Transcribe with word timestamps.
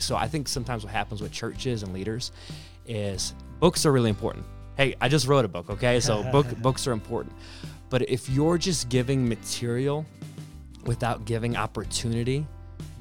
So 0.00 0.16
I 0.16 0.26
think 0.26 0.48
sometimes 0.48 0.84
what 0.84 0.92
happens 0.94 1.20
with 1.20 1.32
churches 1.32 1.82
and 1.82 1.92
leaders 1.92 2.32
is 2.86 3.34
books 3.60 3.84
are 3.84 3.92
really 3.92 4.08
important. 4.08 4.46
Hey, 4.78 4.94
I 5.02 5.10
just 5.10 5.26
wrote 5.26 5.44
a 5.44 5.48
book, 5.48 5.68
okay? 5.68 6.00
So 6.00 6.22
book 6.32 6.46
books 6.62 6.86
are 6.86 6.92
important. 6.92 7.34
But 7.90 8.08
if 8.08 8.26
you're 8.30 8.56
just 8.56 8.88
giving 8.88 9.28
material 9.28 10.06
without 10.86 11.26
giving 11.26 11.58
opportunity, 11.58 12.46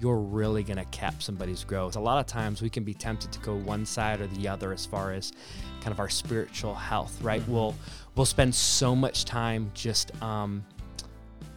you're 0.01 0.17
really 0.17 0.63
going 0.63 0.79
to 0.79 0.85
cap 0.85 1.23
somebody's 1.23 1.63
growth. 1.63 1.95
A 1.95 1.99
lot 2.01 2.19
of 2.19 2.25
times 2.25 2.61
we 2.61 2.69
can 2.69 2.83
be 2.83 2.93
tempted 2.93 3.31
to 3.31 3.39
go 3.39 3.55
one 3.55 3.85
side 3.85 4.19
or 4.19 4.27
the 4.27 4.49
other 4.49 4.73
as 4.73 4.85
far 4.85 5.13
as 5.13 5.31
kind 5.79 5.93
of 5.93 5.99
our 6.01 6.09
spiritual 6.09 6.75
health, 6.75 7.21
right? 7.21 7.39
Mm-hmm. 7.39 7.53
We'll 7.53 7.75
we'll 8.17 8.25
spend 8.25 8.53
so 8.53 8.97
much 8.97 9.23
time 9.23 9.71
just 9.73 10.11
um, 10.21 10.65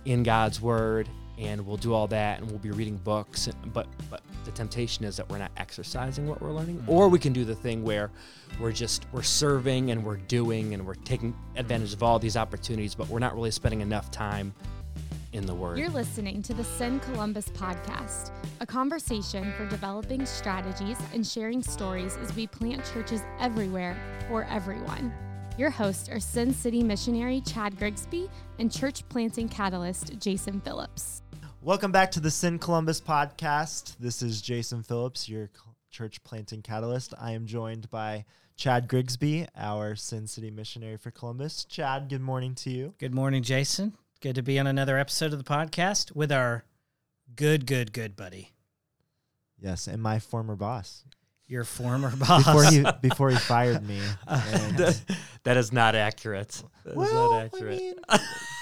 in 0.05 0.23
God's 0.23 0.61
word 0.61 1.09
and 1.39 1.65
we'll 1.67 1.77
do 1.77 1.93
all 1.93 2.07
that 2.07 2.41
and 2.41 2.49
we'll 2.49 2.59
be 2.59 2.71
reading 2.71 2.97
books 2.99 3.49
but 3.73 3.87
but 4.11 4.23
the 4.45 4.51
temptation 4.53 5.05
is 5.05 5.17
that 5.17 5.29
we're 5.29 5.39
not 5.39 5.51
exercising 5.57 6.27
what 6.27 6.41
we're 6.41 6.53
learning 6.53 6.77
mm-hmm. 6.77 6.91
or 6.91 7.09
we 7.09 7.19
can 7.19 7.33
do 7.33 7.45
the 7.45 7.55
thing 7.55 7.83
where 7.83 8.11
we're 8.61 8.73
just 8.73 9.07
we're 9.13 9.23
serving 9.23 9.91
and 9.91 10.05
we're 10.05 10.17
doing 10.17 10.75
and 10.75 10.87
we're 10.87 10.95
taking 10.95 11.35
advantage 11.57 11.93
of 11.93 12.03
all 12.03 12.19
these 12.19 12.37
opportunities 12.37 12.95
but 12.95 13.09
we're 13.09 13.19
not 13.19 13.35
really 13.35 13.51
spending 13.51 13.81
enough 13.81 14.11
time 14.11 14.55
in 15.33 15.45
the 15.47 15.55
word 15.55 15.77
you're 15.79 15.89
listening 15.89 16.41
to 16.43 16.55
the 16.55 16.63
Send 16.63 17.03
Columbus 17.03 17.49
podcast 17.49 18.31
a 18.61 18.67
conversation 18.67 19.53
for 19.57 19.67
developing 19.67 20.25
strategies 20.25 20.99
and 21.13 21.27
sharing 21.27 21.63
stories 21.63 22.17
as 22.19 22.35
we 22.37 22.47
plant 22.47 22.85
churches 22.93 23.23
everywhere 23.41 23.97
for 24.29 24.45
everyone 24.45 25.13
your 25.57 25.71
hosts 25.71 26.09
are 26.09 26.19
Send 26.19 26.53
City 26.53 26.83
missionary 26.83 27.41
Chad 27.41 27.79
Grigsby 27.79 28.29
and 28.59 28.73
church 28.73 29.09
planting 29.09 29.49
catalyst 29.49 30.19
Jason 30.19 30.61
Phillips. 30.61 31.23
Welcome 31.65 31.93
back 31.93 32.11
to 32.11 32.21
the 32.21 32.31
Send 32.31 32.61
Columbus 32.61 33.01
podcast. 33.01 33.97
This 33.99 34.21
is 34.21 34.43
Jason 34.43 34.83
Phillips, 34.83 35.31
your 35.31 35.49
church 35.91 36.23
planting 36.23 36.61
catalyst. 36.61 37.15
I 37.19 37.31
am 37.31 37.47
joined 37.47 37.91
by 37.91 38.27
Chad 38.55 38.87
Grigsby, 38.87 39.47
our 39.57 39.97
Send 39.97 40.29
City 40.29 40.51
missionary 40.51 40.99
for 40.99 41.11
Columbus. 41.11 41.65
Chad, 41.65 42.11
good 42.11 42.21
morning 42.21 42.55
to 42.57 42.71
you. 42.71 42.93
Good 42.99 43.15
morning, 43.15 43.43
Jason. 43.43 43.95
Good 44.21 44.35
to 44.35 44.43
be 44.43 44.59
on 44.59 44.67
another 44.67 44.99
episode 44.99 45.33
of 45.33 45.43
the 45.43 45.51
podcast 45.51 46.15
with 46.15 46.31
our 46.31 46.67
good, 47.35 47.65
good, 47.65 47.95
good 47.95 48.15
buddy. 48.15 48.53
Yes, 49.59 49.87
and 49.87 50.03
my 50.03 50.19
former 50.19 50.57
boss. 50.57 51.03
Your 51.47 51.65
former 51.65 52.15
boss. 52.17 52.45
Before 52.45 52.65
he 52.65 52.85
before 53.01 53.31
he 53.31 53.37
fired 53.37 53.89
me. 53.89 54.01
that, 54.27 55.01
that 55.45 55.57
is 55.57 55.73
not 55.73 55.95
accurate. 55.95 56.63
That 56.85 56.95
well, 56.95 57.07
is 57.07 57.15
not 57.15 57.43
accurate. 57.43 57.99
I 58.07 58.19
mean, 58.19 58.27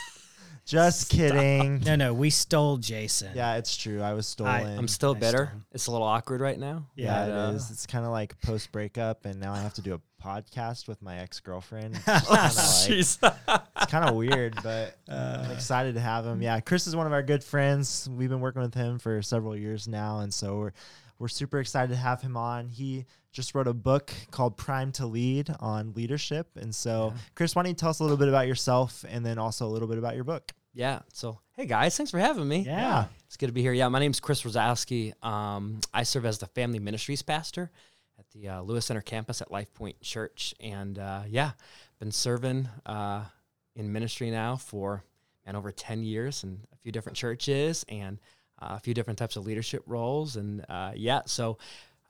Just 0.64 1.10
kidding. 1.10 1.80
No, 1.80 1.96
no, 1.96 2.14
we 2.14 2.30
stole 2.30 2.76
Jason. 2.76 3.32
Yeah, 3.34 3.56
it's 3.56 3.76
true. 3.76 4.00
I 4.00 4.14
was 4.14 4.26
stolen. 4.26 4.52
I, 4.52 4.74
am 4.76 4.88
still 4.88 5.14
bitter. 5.14 5.52
It's 5.72 5.86
a 5.88 5.90
little 5.90 6.06
awkward 6.06 6.40
right 6.40 6.58
now. 6.58 6.86
Yeah, 6.94 7.26
but, 7.26 7.28
it 7.28 7.32
uh, 7.32 7.52
is. 7.52 7.70
It's 7.70 7.86
kind 7.86 8.04
of 8.04 8.12
like 8.12 8.40
post 8.42 8.70
breakup, 8.70 9.24
and 9.24 9.40
now 9.40 9.52
I 9.52 9.58
have 9.58 9.74
to 9.74 9.82
do 9.82 9.94
a 9.94 10.00
podcast 10.22 10.86
with 10.86 11.02
my 11.02 11.18
ex 11.18 11.40
girlfriend. 11.40 12.00
It's 12.06 13.18
kind 13.90 14.08
of 14.08 14.14
weird, 14.14 14.54
but 14.62 14.96
uh, 15.08 15.44
I'm 15.44 15.50
excited 15.50 15.94
to 15.94 16.00
have 16.00 16.24
him. 16.24 16.40
Yeah, 16.40 16.60
Chris 16.60 16.86
is 16.86 16.94
one 16.94 17.06
of 17.06 17.12
our 17.12 17.22
good 17.22 17.42
friends. 17.42 18.08
We've 18.10 18.28
been 18.28 18.40
working 18.40 18.62
with 18.62 18.74
him 18.74 18.98
for 18.98 19.20
several 19.22 19.56
years 19.56 19.88
now, 19.88 20.20
and 20.20 20.32
so 20.32 20.56
we're 20.58 20.72
we're 21.22 21.28
super 21.28 21.60
excited 21.60 21.90
to 21.90 21.96
have 21.96 22.20
him 22.20 22.36
on. 22.36 22.66
He 22.66 23.06
just 23.30 23.54
wrote 23.54 23.68
a 23.68 23.72
book 23.72 24.12
called 24.32 24.56
Prime 24.56 24.90
to 24.92 25.06
Lead 25.06 25.54
on 25.60 25.92
leadership. 25.94 26.48
And 26.56 26.74
so, 26.74 27.12
yeah. 27.14 27.20
Chris, 27.36 27.54
why 27.54 27.62
don't 27.62 27.70
you 27.70 27.76
tell 27.76 27.90
us 27.90 28.00
a 28.00 28.02
little 28.02 28.16
bit 28.16 28.26
about 28.26 28.48
yourself 28.48 29.04
and 29.08 29.24
then 29.24 29.38
also 29.38 29.64
a 29.64 29.70
little 29.70 29.86
bit 29.86 29.98
about 29.98 30.16
your 30.16 30.24
book? 30.24 30.50
Yeah. 30.74 30.98
So, 31.12 31.38
hey 31.52 31.66
guys, 31.66 31.96
thanks 31.96 32.10
for 32.10 32.18
having 32.18 32.48
me. 32.48 32.64
Yeah. 32.66 32.80
yeah. 32.80 33.04
It's 33.28 33.36
good 33.36 33.46
to 33.46 33.52
be 33.52 33.62
here. 33.62 33.72
Yeah. 33.72 33.86
My 33.86 34.00
name's 34.00 34.18
Chris 34.18 34.42
Rosowski. 34.42 35.12
Um, 35.24 35.78
I 35.94 36.02
serve 36.02 36.26
as 36.26 36.38
the 36.38 36.46
family 36.46 36.80
ministries 36.80 37.22
pastor 37.22 37.70
at 38.18 38.28
the 38.32 38.48
uh, 38.48 38.62
Lewis 38.62 38.86
Center 38.86 39.00
campus 39.00 39.40
at 39.40 39.52
Life 39.52 39.72
Point 39.74 40.00
Church. 40.00 40.56
And 40.58 40.98
uh, 40.98 41.22
yeah, 41.28 41.52
been 42.00 42.10
serving 42.10 42.68
uh, 42.84 43.26
in 43.76 43.92
ministry 43.92 44.32
now 44.32 44.56
for 44.56 45.04
and 45.44 45.56
over 45.56 45.70
10 45.70 46.02
years 46.02 46.42
in 46.42 46.58
a 46.72 46.76
few 46.78 46.90
different 46.90 47.16
churches 47.16 47.84
and 47.88 48.18
a 48.70 48.80
few 48.80 48.94
different 48.94 49.18
types 49.18 49.36
of 49.36 49.46
leadership 49.46 49.82
roles. 49.86 50.36
And 50.36 50.64
uh, 50.68 50.92
yeah, 50.94 51.22
so 51.26 51.58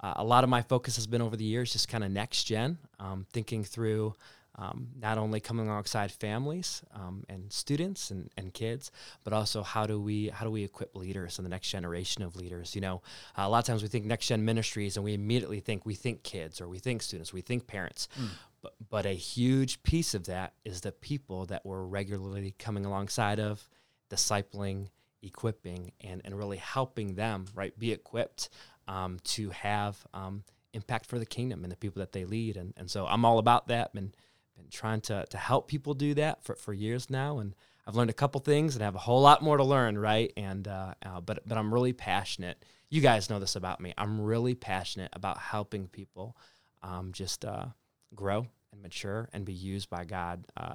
uh, 0.00 0.14
a 0.16 0.24
lot 0.24 0.44
of 0.44 0.50
my 0.50 0.62
focus 0.62 0.96
has 0.96 1.06
been 1.06 1.22
over 1.22 1.36
the 1.36 1.44
years 1.44 1.72
just 1.72 1.88
kind 1.88 2.04
of 2.04 2.10
next 2.10 2.44
gen, 2.44 2.78
um, 2.98 3.26
thinking 3.32 3.64
through 3.64 4.14
um, 4.56 4.88
not 5.00 5.16
only 5.16 5.40
coming 5.40 5.66
alongside 5.68 6.12
families 6.12 6.82
um, 6.94 7.24
and 7.28 7.50
students 7.52 8.10
and, 8.10 8.30
and 8.36 8.52
kids, 8.52 8.90
but 9.24 9.32
also 9.32 9.62
how 9.62 9.86
do 9.86 10.00
we 10.00 10.28
how 10.28 10.44
do 10.44 10.50
we 10.50 10.62
equip 10.62 10.94
leaders 10.94 11.38
and 11.38 11.46
the 11.46 11.50
next 11.50 11.70
generation 11.70 12.22
of 12.22 12.36
leaders? 12.36 12.74
You 12.74 12.82
know, 12.82 13.02
uh, 13.38 13.42
a 13.42 13.48
lot 13.48 13.60
of 13.60 13.64
times 13.64 13.82
we 13.82 13.88
think 13.88 14.04
next 14.04 14.26
gen 14.26 14.44
ministries 14.44 14.96
and 14.96 15.04
we 15.04 15.14
immediately 15.14 15.60
think 15.60 15.86
we 15.86 15.94
think 15.94 16.22
kids 16.22 16.60
or 16.60 16.68
we 16.68 16.78
think 16.78 17.02
students, 17.02 17.32
we 17.32 17.40
think 17.40 17.66
parents. 17.66 18.08
Mm. 18.20 18.28
But, 18.60 18.74
but 18.90 19.06
a 19.06 19.14
huge 19.14 19.82
piece 19.82 20.14
of 20.14 20.26
that 20.26 20.52
is 20.64 20.82
the 20.82 20.92
people 20.92 21.46
that 21.46 21.64
we're 21.64 21.82
regularly 21.82 22.54
coming 22.58 22.84
alongside 22.84 23.40
of, 23.40 23.68
discipling, 24.10 24.88
equipping, 25.22 25.92
and, 26.00 26.20
and 26.24 26.36
really 26.36 26.56
helping 26.56 27.14
them 27.14 27.46
right 27.54 27.78
be 27.78 27.92
equipped 27.92 28.48
um, 28.88 29.18
to 29.24 29.50
have 29.50 29.96
um, 30.12 30.44
impact 30.72 31.06
for 31.06 31.18
the 31.18 31.26
kingdom 31.26 31.64
and 31.64 31.72
the 31.72 31.76
people 31.76 32.00
that 32.00 32.12
they 32.12 32.24
lead. 32.24 32.56
And, 32.56 32.74
and 32.76 32.90
so 32.90 33.06
I'm 33.06 33.24
all 33.24 33.38
about 33.38 33.68
that. 33.68 33.92
Been, 33.92 34.12
been 34.56 34.68
trying 34.70 35.00
to, 35.02 35.24
to 35.30 35.36
help 35.36 35.68
people 35.68 35.94
do 35.94 36.14
that 36.14 36.44
for, 36.44 36.56
for 36.56 36.72
years 36.72 37.10
now. 37.10 37.38
And 37.38 37.54
I've 37.86 37.96
learned 37.96 38.10
a 38.10 38.14
couple 38.14 38.40
things 38.40 38.74
and 38.74 38.82
I 38.82 38.86
have 38.86 38.94
a 38.94 38.98
whole 39.00 39.20
lot 39.20 39.42
more 39.42 39.56
to 39.56 39.64
learn, 39.64 39.98
right? 39.98 40.32
And 40.36 40.68
uh, 40.68 40.94
uh, 41.04 41.20
but 41.20 41.40
but 41.46 41.58
I'm 41.58 41.72
really 41.72 41.92
passionate. 41.92 42.64
You 42.90 43.00
guys 43.00 43.30
know 43.30 43.38
this 43.38 43.56
about 43.56 43.80
me. 43.80 43.94
I'm 43.96 44.20
really 44.20 44.54
passionate 44.54 45.10
about 45.14 45.38
helping 45.38 45.88
people 45.88 46.36
um, 46.82 47.10
just 47.12 47.44
uh, 47.44 47.66
grow 48.14 48.46
and 48.72 48.82
mature 48.82 49.28
and 49.32 49.44
be 49.44 49.52
used 49.52 49.90
by 49.90 50.04
God 50.04 50.44
uh, 50.56 50.74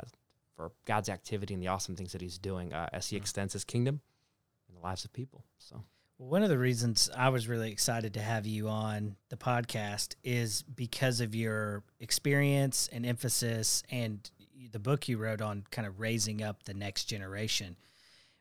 for 0.56 0.72
God's 0.86 1.10
activity 1.10 1.54
and 1.54 1.64
the 1.64 1.68
awesome 1.68 1.96
things 1.96 2.12
that 2.12 2.22
He's 2.22 2.38
doing 2.38 2.74
uh, 2.74 2.90
as 2.92 3.08
He 3.08 3.16
mm. 3.16 3.22
extends 3.22 3.54
His 3.54 3.64
kingdom 3.64 4.02
in 4.70 4.76
the 4.76 4.82
lives 4.82 5.06
of 5.06 5.14
people. 5.14 5.44
So. 5.58 5.84
One 6.18 6.42
of 6.42 6.50
the 6.50 6.58
reasons 6.58 7.12
I 7.16 7.30
was 7.30 7.48
really 7.48 7.72
excited 7.72 8.16
to 8.16 8.22
have 8.22 8.48
you 8.48 8.70
on 8.70 9.18
the 9.30 9.38
podcast 9.38 10.16
is 10.24 10.64
because 10.64 11.22
of 11.22 11.36
your 11.36 11.84
experience 12.00 12.90
and 12.92 13.06
emphasis 13.06 13.84
and 13.92 14.28
the 14.72 14.80
book 14.80 15.08
you 15.08 15.18
wrote 15.18 15.42
on 15.42 15.64
kind 15.70 15.88
of 15.88 16.00
raising 16.00 16.42
up 16.42 16.64
the 16.64 16.74
next 16.74 17.06
generation. 17.06 17.76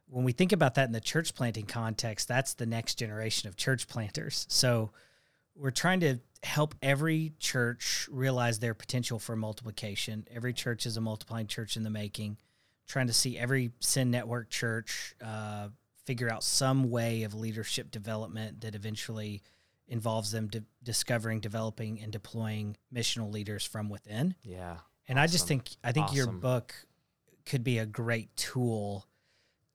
When 0.09 0.25
we 0.25 0.33
think 0.33 0.53
about 0.53 0.77
that 0.77 0.87
in 0.87 0.93
the 0.93 1.01
church 1.01 1.35
planting 1.35 1.67
context, 1.67 2.29
that's 2.29 2.55
the 2.55 2.65
next 2.65 2.95
generation 2.95 3.49
of 3.49 3.57
church 3.57 3.89
planters. 3.89 4.47
So 4.49 4.93
we're 5.55 5.71
trying 5.71 6.01
to 6.01 6.21
help 6.43 6.75
every 6.81 7.33
church 7.39 8.09
realize 8.11 8.59
their 8.59 8.75
potential 8.75 9.19
for 9.19 9.37
multiplication. 9.37 10.27
Every 10.35 10.53
church 10.53 10.87
is 10.87 10.97
a 10.97 11.01
multiplying 11.01 11.47
church 11.47 11.77
in 11.77 11.83
the 11.83 11.91
making. 11.91 12.39
Trying 12.87 13.09
to 13.09 13.13
see 13.13 13.37
every 13.37 13.73
Send 13.81 14.11
Network 14.11 14.49
church 14.49 15.15
uh, 15.23 15.69
figure 16.07 16.31
out 16.31 16.43
some 16.43 16.91
way 16.91 17.25
of 17.25 17.35
leadership 17.35 17.91
development 17.91 18.63
that 18.63 18.75
eventually 18.75 19.43
involves 19.89 20.31
them 20.31 20.49
de- 20.49 20.65
discovering, 20.83 21.41
developing, 21.41 22.01
and 22.01 22.13
deploying 22.13 22.77
missional 22.95 23.33
leaders 23.33 23.65
from 23.65 23.89
within. 23.89 24.35
Yeah. 24.43 24.77
And 25.09 25.19
awesome. 25.19 25.23
I 25.23 25.27
just 25.27 25.49
think 25.49 25.71
I 25.85 25.93
think 25.93 26.07
awesome. 26.07 26.17
your 26.17 26.27
book 26.29 26.75
could 27.45 27.63
be 27.63 27.79
a 27.79 27.87
great 27.87 28.35
tool 28.37 29.07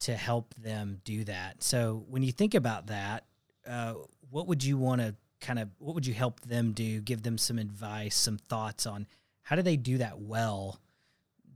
to 0.02 0.16
help 0.16 0.54
them 0.56 1.00
do 1.04 1.24
that. 1.26 1.64
So 1.64 2.06
when 2.10 2.24
you 2.24 2.32
think 2.32 2.56
about 2.56 2.88
that, 2.88 3.26
uh, 3.68 3.94
what 4.30 4.48
would 4.48 4.64
you 4.64 4.78
want 4.78 5.02
to 5.02 5.16
kind 5.40 5.60
of 5.60 5.70
what 5.78 5.96
would 5.96 6.06
you 6.06 6.14
help 6.14 6.42
them 6.42 6.72
do? 6.72 7.02
Give 7.02 7.22
them 7.22 7.38
some 7.38 7.60
advice, 7.60 8.16
some 8.16 8.38
thoughts 8.38 8.86
on 8.86 9.08
how 9.44 9.56
do 9.56 9.62
they 9.62 9.78
do 9.78 9.98
that 10.00 10.20
well 10.20 10.80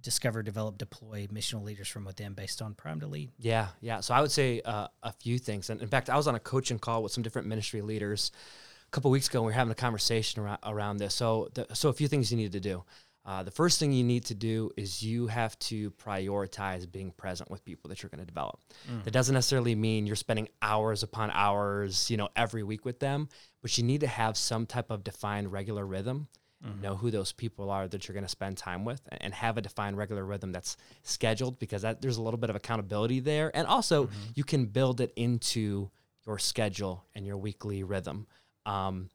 discover, 0.05 0.43
develop, 0.43 0.77
deploy 0.77 1.27
missional 1.33 1.63
leaders 1.63 1.87
from 1.87 2.05
within 2.05 2.33
based 2.33 2.61
on 2.61 2.75
Prime 2.75 2.99
to 3.01 3.07
Lead? 3.07 3.31
Yeah, 3.39 3.67
yeah. 3.81 3.99
So 3.99 4.13
I 4.13 4.21
would 4.21 4.31
say 4.31 4.61
uh, 4.63 4.87
a 5.03 5.11
few 5.11 5.37
things. 5.39 5.69
And 5.69 5.81
in 5.81 5.87
fact, 5.87 6.09
I 6.09 6.15
was 6.15 6.27
on 6.27 6.35
a 6.35 6.39
coaching 6.39 6.79
call 6.79 7.03
with 7.03 7.11
some 7.11 7.23
different 7.23 7.47
ministry 7.47 7.81
leaders 7.81 8.31
a 8.87 8.91
couple 8.91 9.11
weeks 9.11 9.27
ago, 9.27 9.39
and 9.39 9.47
we 9.47 9.49
were 9.49 9.53
having 9.53 9.71
a 9.71 9.75
conversation 9.75 10.41
around, 10.41 10.59
around 10.63 10.97
this. 10.97 11.15
So, 11.15 11.49
the, 11.55 11.67
so 11.73 11.89
a 11.89 11.93
few 11.93 12.07
things 12.07 12.31
you 12.31 12.37
need 12.37 12.53
to 12.53 12.59
do. 12.59 12.83
Uh, 13.25 13.41
the 13.41 13.49
first 13.49 13.79
thing 13.79 13.91
you 13.91 14.03
need 14.03 14.23
to 14.25 14.35
do 14.35 14.69
is 14.77 15.01
you 15.01 15.25
have 15.25 15.57
to 15.57 15.89
prioritize 15.91 16.89
being 16.89 17.09
present 17.09 17.49
with 17.49 17.65
people 17.65 17.89
that 17.89 18.03
you're 18.03 18.11
going 18.11 18.19
to 18.19 18.25
develop. 18.25 18.59
Mm. 18.87 19.03
That 19.03 19.11
doesn't 19.11 19.33
necessarily 19.33 19.73
mean 19.73 20.05
you're 20.05 20.15
spending 20.15 20.47
hours 20.61 21.01
upon 21.01 21.31
hours, 21.31 22.11
you 22.11 22.17
know, 22.17 22.29
every 22.35 22.61
week 22.61 22.85
with 22.85 22.99
them, 22.99 23.27
but 23.63 23.75
you 23.79 23.83
need 23.83 24.01
to 24.01 24.07
have 24.07 24.37
some 24.37 24.67
type 24.67 24.91
of 24.91 25.03
defined 25.03 25.51
regular 25.51 25.83
rhythm 25.83 26.27
mm-hmm. 26.63 26.81
know 26.81 26.95
who 26.95 27.09
those 27.11 27.31
people 27.31 27.69
are 27.69 27.87
that 27.87 28.07
you're 28.07 28.13
going 28.13 28.25
to 28.25 28.29
spend 28.29 28.57
time 28.57 28.85
with 28.85 29.01
and 29.21 29.33
have 29.33 29.57
a 29.57 29.61
defined 29.61 29.97
regular 29.97 30.23
rhythm 30.23 30.51
that's 30.51 30.77
scheduled 31.03 31.57
because 31.59 31.81
that, 31.81 32.01
there's 32.01 32.17
a 32.17 32.21
little 32.21 32.37
bit 32.37 32.49
of 32.49 32.55
accountability 32.55 33.19
there 33.19 33.51
and 33.55 33.67
also 33.67 34.05
mm-hmm. 34.05 34.15
you 34.35 34.43
can 34.43 34.65
build 34.65 35.01
it 35.01 35.11
into 35.15 35.89
your 36.25 36.39
schedule 36.39 37.05
and 37.15 37.25
your 37.25 37.37
weekly 37.37 37.83
rhythm 37.83 38.27
um, 38.65 39.09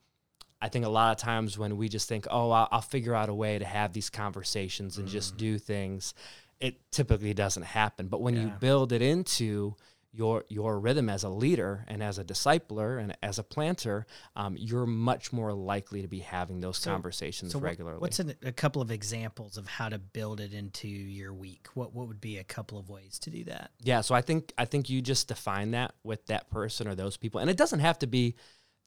I 0.62 0.68
think 0.68 0.84
a 0.84 0.90
lot 0.90 1.12
of 1.12 1.18
times 1.18 1.58
when 1.58 1.76
we 1.76 1.88
just 1.88 2.08
think, 2.08 2.26
oh, 2.30 2.50
I'll, 2.50 2.68
I'll 2.70 2.80
figure 2.82 3.14
out 3.14 3.28
a 3.28 3.34
way 3.34 3.58
to 3.58 3.64
have 3.64 3.92
these 3.92 4.10
conversations 4.10 4.98
and 4.98 5.08
mm. 5.08 5.10
just 5.10 5.36
do 5.36 5.58
things, 5.58 6.12
it 6.60 6.76
typically 6.90 7.32
doesn't 7.32 7.62
happen. 7.62 8.08
But 8.08 8.20
when 8.20 8.36
yeah. 8.36 8.42
you 8.42 8.52
build 8.60 8.92
it 8.92 9.00
into 9.00 9.74
your 10.12 10.44
your 10.48 10.78
rhythm 10.78 11.08
as 11.08 11.22
a 11.22 11.28
leader 11.28 11.84
and 11.86 12.02
as 12.02 12.18
a 12.18 12.24
discipler 12.24 13.00
and 13.00 13.16
as 13.22 13.38
a 13.38 13.44
planter, 13.44 14.06
um, 14.34 14.56
you're 14.58 14.86
much 14.86 15.32
more 15.32 15.52
likely 15.52 16.02
to 16.02 16.08
be 16.08 16.18
having 16.18 16.60
those 16.60 16.78
so, 16.78 16.90
conversations 16.90 17.52
so 17.52 17.60
regularly. 17.60 18.00
What's 18.00 18.18
an, 18.18 18.34
a 18.42 18.52
couple 18.52 18.82
of 18.82 18.90
examples 18.90 19.56
of 19.56 19.66
how 19.66 19.88
to 19.88 19.98
build 19.98 20.40
it 20.40 20.52
into 20.52 20.88
your 20.88 21.32
week? 21.32 21.68
What 21.74 21.94
what 21.94 22.08
would 22.08 22.20
be 22.20 22.38
a 22.38 22.44
couple 22.44 22.78
of 22.78 22.88
ways 22.88 23.18
to 23.20 23.30
do 23.30 23.44
that? 23.44 23.70
Yeah, 23.82 24.00
so 24.00 24.14
I 24.14 24.20
think 24.20 24.52
I 24.58 24.64
think 24.64 24.90
you 24.90 25.00
just 25.00 25.28
define 25.28 25.72
that 25.72 25.94
with 26.02 26.26
that 26.26 26.50
person 26.50 26.88
or 26.88 26.94
those 26.94 27.16
people, 27.16 27.40
and 27.40 27.48
it 27.48 27.56
doesn't 27.56 27.80
have 27.80 27.98
to 28.00 28.06
be 28.06 28.34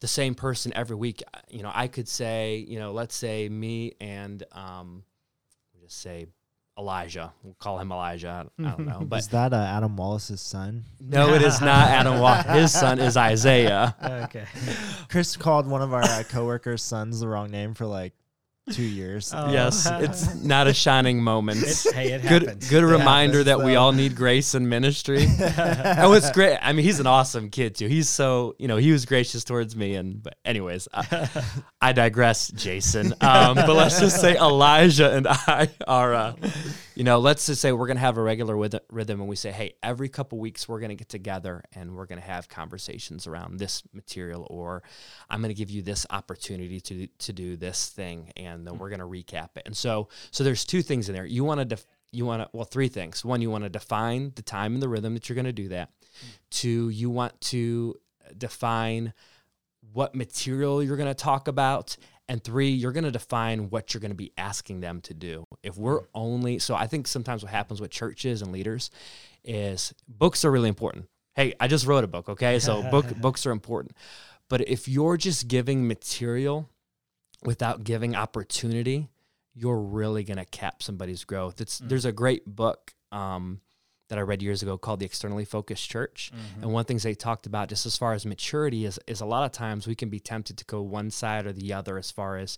the 0.00 0.08
same 0.08 0.34
person 0.34 0.72
every 0.74 0.96
week. 0.96 1.22
You 1.48 1.62
know, 1.62 1.72
I 1.72 1.88
could 1.88 2.08
say, 2.08 2.64
you 2.68 2.78
know, 2.78 2.92
let's 2.92 3.14
say 3.14 3.48
me 3.48 3.94
and 4.00 4.42
um, 4.52 5.04
just 5.80 6.00
say 6.00 6.26
Elijah. 6.78 7.32
We'll 7.42 7.54
call 7.54 7.78
him 7.78 7.92
Elijah. 7.92 8.46
I 8.58 8.62
don't 8.62 8.86
know. 8.86 9.00
But 9.08 9.20
is 9.20 9.28
that 9.28 9.52
uh, 9.52 9.56
Adam 9.56 9.96
Wallace's 9.96 10.40
son? 10.40 10.84
No, 11.00 11.34
it 11.34 11.42
is 11.42 11.60
not 11.60 11.88
Adam 11.88 12.18
Wallace. 12.18 12.46
His 12.48 12.72
son 12.72 12.98
is 12.98 13.16
Isaiah. 13.16 13.94
okay. 14.24 14.46
Chris 15.08 15.36
called 15.36 15.66
one 15.66 15.82
of 15.82 15.92
our 15.92 16.02
uh, 16.02 16.22
coworkers' 16.28 16.82
sons 16.82 17.20
the 17.20 17.28
wrong 17.28 17.50
name 17.50 17.74
for 17.74 17.86
like 17.86 18.12
two 18.72 18.82
years. 18.82 19.32
Oh. 19.34 19.52
Yes, 19.52 19.86
it's 19.90 20.34
not 20.42 20.66
a 20.66 20.74
shining 20.74 21.22
moment. 21.22 21.62
It's, 21.62 21.90
hey, 21.92 22.12
it 22.12 22.22
good, 22.22 22.42
happens. 22.42 22.70
Good 22.70 22.82
it 22.82 22.86
reminder 22.86 23.38
happens, 23.38 23.44
that 23.46 23.58
though. 23.58 23.64
we 23.64 23.76
all 23.76 23.92
need 23.92 24.16
grace 24.16 24.54
in 24.54 24.68
ministry. 24.68 25.26
oh, 25.40 26.12
it's 26.12 26.30
great. 26.32 26.58
I 26.60 26.72
mean, 26.72 26.84
he's 26.84 27.00
an 27.00 27.06
awesome 27.06 27.50
kid 27.50 27.74
too. 27.74 27.86
He's 27.86 28.08
so 28.08 28.56
you 28.58 28.68
know 28.68 28.76
he 28.76 28.92
was 28.92 29.06
gracious 29.06 29.44
towards 29.44 29.76
me. 29.76 29.94
And 29.94 30.22
but 30.22 30.36
anyways, 30.44 30.88
I, 30.92 31.28
I 31.80 31.92
digress, 31.92 32.48
Jason. 32.48 33.14
Um, 33.20 33.54
but 33.54 33.74
let's 33.74 34.00
just 34.00 34.20
say 34.20 34.36
Elijah 34.36 35.12
and 35.12 35.26
I 35.28 35.68
are. 35.86 36.14
Uh, 36.14 36.34
you 36.94 37.02
know, 37.02 37.18
let's 37.18 37.46
just 37.46 37.60
say 37.60 37.72
we're 37.72 37.86
going 37.86 37.96
to 37.96 38.02
have 38.02 38.18
a 38.18 38.22
regular 38.22 38.56
rhythm 38.90 39.20
and 39.20 39.28
we 39.28 39.36
say, 39.36 39.50
hey, 39.50 39.74
every 39.82 40.08
couple 40.08 40.38
weeks 40.38 40.68
we're 40.68 40.78
going 40.78 40.90
to 40.90 40.94
get 40.94 41.08
together 41.08 41.62
and 41.74 41.94
we're 41.94 42.06
going 42.06 42.20
to 42.20 42.26
have 42.26 42.48
conversations 42.48 43.26
around 43.26 43.58
this 43.58 43.82
material, 43.92 44.46
or 44.48 44.82
I'm 45.28 45.40
going 45.40 45.54
to 45.54 45.58
give 45.58 45.70
you 45.70 45.82
this 45.82 46.06
opportunity 46.10 46.80
to 46.80 47.06
to 47.06 47.32
do 47.32 47.56
this 47.56 47.88
thing, 47.88 48.32
and 48.36 48.66
then 48.66 48.74
hmm. 48.74 48.80
we're 48.80 48.90
going 48.90 49.00
to 49.00 49.06
recap 49.06 49.56
it. 49.56 49.62
And 49.66 49.76
so, 49.76 50.08
so 50.30 50.44
there's 50.44 50.64
two 50.64 50.82
things 50.82 51.08
in 51.08 51.14
there. 51.14 51.26
You 51.26 51.44
want 51.44 51.60
to 51.60 51.64
def- 51.64 51.86
you 52.12 52.24
want 52.26 52.42
to 52.42 52.48
well 52.52 52.64
three 52.64 52.88
things. 52.88 53.24
One, 53.24 53.42
you 53.42 53.50
want 53.50 53.64
to 53.64 53.70
define 53.70 54.32
the 54.36 54.42
time 54.42 54.74
and 54.74 54.82
the 54.82 54.88
rhythm 54.88 55.14
that 55.14 55.28
you're 55.28 55.34
going 55.34 55.46
to 55.46 55.52
do 55.52 55.68
that. 55.68 55.90
Hmm. 56.20 56.26
Two, 56.50 56.88
you 56.90 57.10
want 57.10 57.40
to 57.42 57.96
define 58.38 59.12
what 59.92 60.14
material 60.14 60.82
you're 60.82 60.96
going 60.96 61.08
to 61.08 61.14
talk 61.14 61.48
about 61.48 61.96
and 62.28 62.42
three, 62.42 62.70
you're 62.70 62.92
going 62.92 63.04
to 63.04 63.10
define 63.10 63.70
what 63.70 63.92
you're 63.92 64.00
going 64.00 64.10
to 64.10 64.16
be 64.16 64.32
asking 64.38 64.80
them 64.80 65.00
to 65.02 65.14
do. 65.14 65.46
If 65.62 65.76
we're 65.76 66.00
mm. 66.00 66.06
only, 66.14 66.58
so 66.58 66.74
I 66.74 66.86
think 66.86 67.06
sometimes 67.06 67.42
what 67.42 67.52
happens 67.52 67.80
with 67.80 67.90
churches 67.90 68.42
and 68.42 68.52
leaders 68.52 68.90
is 69.44 69.92
books 70.08 70.44
are 70.44 70.50
really 70.50 70.68
important. 70.68 71.06
Hey, 71.34 71.54
I 71.60 71.68
just 71.68 71.86
wrote 71.86 72.04
a 72.04 72.08
book, 72.08 72.28
okay? 72.28 72.58
So 72.58 72.82
book 72.90 73.06
books 73.20 73.44
are 73.46 73.50
important. 73.50 73.96
But 74.48 74.68
if 74.68 74.88
you're 74.88 75.16
just 75.16 75.48
giving 75.48 75.86
material 75.86 76.68
without 77.42 77.84
giving 77.84 78.14
opportunity, 78.14 79.08
you're 79.54 79.80
really 79.80 80.24
going 80.24 80.38
to 80.38 80.44
cap 80.44 80.82
somebody's 80.82 81.24
growth. 81.24 81.60
It's 81.60 81.80
mm. 81.80 81.88
there's 81.88 82.04
a 82.04 82.12
great 82.12 82.46
book 82.46 82.94
um, 83.12 83.60
that 84.14 84.20
I 84.20 84.22
read 84.22 84.42
years 84.42 84.62
ago 84.62 84.78
called 84.78 85.00
The 85.00 85.06
Externally 85.06 85.44
Focused 85.44 85.90
Church. 85.90 86.30
Mm-hmm. 86.32 86.62
And 86.62 86.72
one 86.72 86.84
things 86.84 87.02
they 87.02 87.14
talked 87.14 87.46
about 87.46 87.68
just 87.68 87.84
as 87.84 87.96
far 87.96 88.12
as 88.12 88.24
maturity 88.24 88.84
is 88.84 89.00
is 89.08 89.20
a 89.20 89.26
lot 89.26 89.44
of 89.44 89.50
times 89.50 89.88
we 89.88 89.96
can 89.96 90.08
be 90.08 90.20
tempted 90.20 90.56
to 90.58 90.64
go 90.66 90.82
one 90.82 91.10
side 91.10 91.46
or 91.46 91.52
the 91.52 91.72
other 91.72 91.98
as 91.98 92.12
far 92.12 92.38
as 92.38 92.56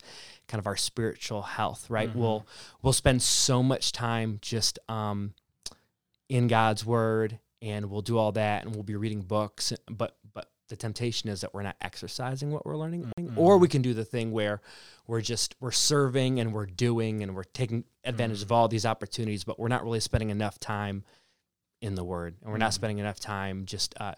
kind 0.49 0.59
of 0.59 0.67
our 0.67 0.77
spiritual 0.77 1.43
health, 1.43 1.89
right? 1.89 2.11
Mm-hmm. 2.11 2.19
We'll 2.19 2.47
we'll 2.83 2.93
spend 2.93 3.23
so 3.23 3.63
much 3.63 3.93
time 3.93 4.39
just 4.43 4.79
um, 4.89 5.33
in 6.29 6.47
God's 6.47 6.85
word 6.85 7.39
and 7.63 7.91
we'll 7.91 8.03
do 8.03 8.19
all 8.19 8.33
that 8.33 8.67
and 8.67 8.75
we'll 8.75 8.85
be 8.85 8.97
reading 8.97 9.23
books, 9.23 9.73
but 9.91 10.19
but 10.35 10.51
the 10.69 10.77
temptation 10.77 11.31
is 11.31 11.41
that 11.41 11.55
we're 11.55 11.63
not 11.63 11.77
exercising 11.81 12.51
what 12.51 12.67
we're 12.67 12.77
learning 12.77 13.11
mm-hmm. 13.19 13.39
or 13.39 13.57
we 13.57 13.69
can 13.69 13.83
do 13.83 13.95
the 13.95 14.05
thing 14.05 14.33
where 14.33 14.61
we're 15.07 15.21
just 15.21 15.55
we're 15.61 15.71
serving 15.71 16.41
and 16.41 16.53
we're 16.53 16.67
doing 16.67 17.23
and 17.23 17.35
we're 17.35 17.45
taking 17.45 17.85
advantage 18.05 18.43
of 18.43 18.49
mm-hmm. 18.49 18.55
all 18.55 18.69
these 18.69 18.85
opportunities 18.85 19.45
but 19.45 19.59
we're 19.61 19.69
not 19.69 19.85
really 19.85 20.01
spending 20.01 20.31
enough 20.31 20.59
time 20.59 21.05
in 21.81 21.95
the 21.95 22.05
Word, 22.05 22.37
and 22.43 22.51
we're 22.51 22.59
not 22.59 22.71
mm. 22.71 22.75
spending 22.75 22.99
enough 22.99 23.21
time 23.21 23.65
just 23.67 23.95
uh, 24.01 24.15